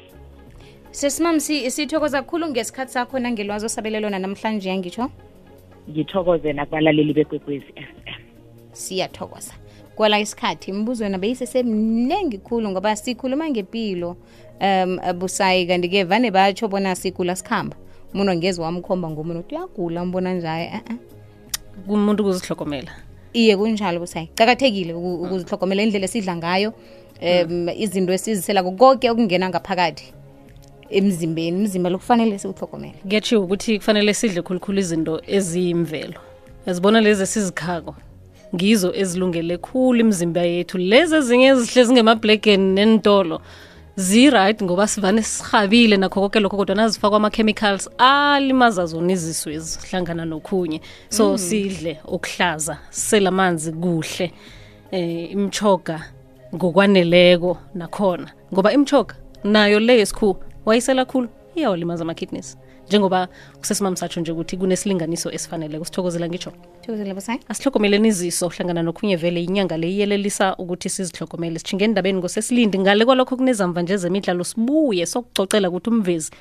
Sesimam 0.92 1.40
sithokoza 1.40 2.22
kakhulu 2.22 2.50
ngesikhathi 2.50 2.92
sakho 2.92 3.20
nangelwazi 3.20 3.66
osabelelona 3.66 4.20
namhlanje 4.20 4.70
yangitsho 4.70 5.10
ngithokoze 5.90 6.54
nakubalaleli 6.54 7.14
bekwekwezi 7.14 7.66
FM 7.66 8.24
siyathokoza. 8.72 9.54
Kwala 9.96 10.20
isikhathi 10.20 10.72
imibuzo 10.72 11.04
yona 11.04 11.18
beyisesemningi 11.18 12.38
khulu 12.38 12.70
ngoba 12.70 12.96
sikhuluma 12.96 13.50
ngempilo 13.50 14.18
um 14.62 14.98
busayi 15.20 15.68
kanti-ke 15.68 16.04
vane 16.04 16.32
batsho 16.32 16.68
bona 16.68 16.96
sigula 16.96 17.36
sikhamba. 17.36 17.76
Umuntu 18.14 18.32
angeze 18.32 18.62
wamkhomba 18.62 19.10
ngomuntu 19.10 19.40
uthi 19.40 19.56
uyagula 19.56 20.02
umbona 20.02 20.34
njaye 20.34 20.72
uh-uh. 20.74 20.98
kumuntu 21.88 22.24
ukuzihlokomela 22.24 22.92
iye 23.34 23.58
kunjalo 23.58 24.00
busayi 24.00 24.30
cakathekile 24.36 24.94
ukuzihlogomela 24.94 25.84
indlela 25.84 26.06
esidla 26.06 26.36
ngayo 26.36 26.74
um 27.22 27.70
izinto 27.70 28.14
esiziselako 28.14 28.72
konke 28.72 29.10
okungena 29.10 29.50
ngaphakathi 29.50 30.14
emzimbeni. 30.90 31.58
Umzimba 31.58 31.90
lo 31.90 31.98
kufanele 31.98 32.40
siwuhlogomele 32.40 32.96
kuyatshiwo 33.04 33.44
ukuthi 33.44 33.80
kufanele 33.80 34.14
sidle 34.14 34.42
khulukhulu 34.42 34.80
izinto 34.80 35.22
eziyimvelo. 35.28 36.20
Yazibona 36.68 37.02
lezi 37.02 37.24
esizikhako? 37.24 37.96
Ngizo 38.56 38.94
ezilungele 38.96 39.58
khulu 39.58 40.00
imizimba 40.00 40.42
yethu. 40.42 40.78
Lezi 40.78 41.16
ezinye 41.16 41.48
ezihle 41.48 41.84
zingemabhlekeni 41.84 42.74
nentolo 42.76 43.42
zi-right 43.96 44.64
ngoba 44.64 44.88
sivane 44.88 45.22
sihabile 45.22 45.98
nakho 45.98 46.22
konke 46.22 46.40
lokho 46.40 46.58
kodwa 46.58 46.76
nazifakwa 46.76 47.18
ama-chemicals 47.18 47.90
alimaza 47.98 48.86
zona 48.86 49.14
iziswezi 49.14 49.80
hlangana 49.90 50.26
nokhunye. 50.26 50.82
So 51.10 51.32
mm. 51.32 51.38
sidle 51.38 52.00
okuhlaza 52.06 52.78
selamanzi 52.90 53.72
kuhle 53.72 54.32
eh 54.92 55.32
imchoga 55.32 56.04
ngokwaneleko 56.56 57.58
nakhona. 57.74 58.32
Ngoba 58.54 58.74
imchoga 58.74 59.16
nayo 59.44 59.80
le 59.80 59.98
yesikhuwa 59.98 60.36
wayisela 60.66 61.06
khulu 61.06 61.30
iyawalimaza 61.56 62.02
ama-kidneys 62.04 62.58
njengoba 62.88 63.28
kusesimami 63.60 63.98
satsho 63.98 64.22
nje 64.22 64.32
ukuthi 64.32 64.58
kunesilinganiso 64.58 65.32
esifaneleko 65.32 65.86
sithokozela 65.86 66.28
ngitsho. 66.28 66.52
Thokozela 66.82 67.14
busayi 67.14 67.40
asihlogomeleni 67.50 68.08
iziso 68.08 68.50
hlangana 68.50 68.84
nokhunye 68.84 69.16
vele 69.16 69.44
inyanga 69.44 69.78
le 69.78 69.88
iyelelisa 69.90 70.56
ukuthi 70.58 70.90
sizihlogomele 70.90 71.60
sithinge 71.60 71.86
endabeni 71.86 72.20
ngosesilindi. 72.20 72.80
Ngale 72.80 73.06
kwalokho 73.06 73.38
kunezamva 73.38 73.82
nje 73.82 73.98
zemidlalo 73.98 74.44
sibuye 74.44 75.06
sokucocela 75.06 75.70
ukuthi 75.70 75.90
umvezi 75.90 76.32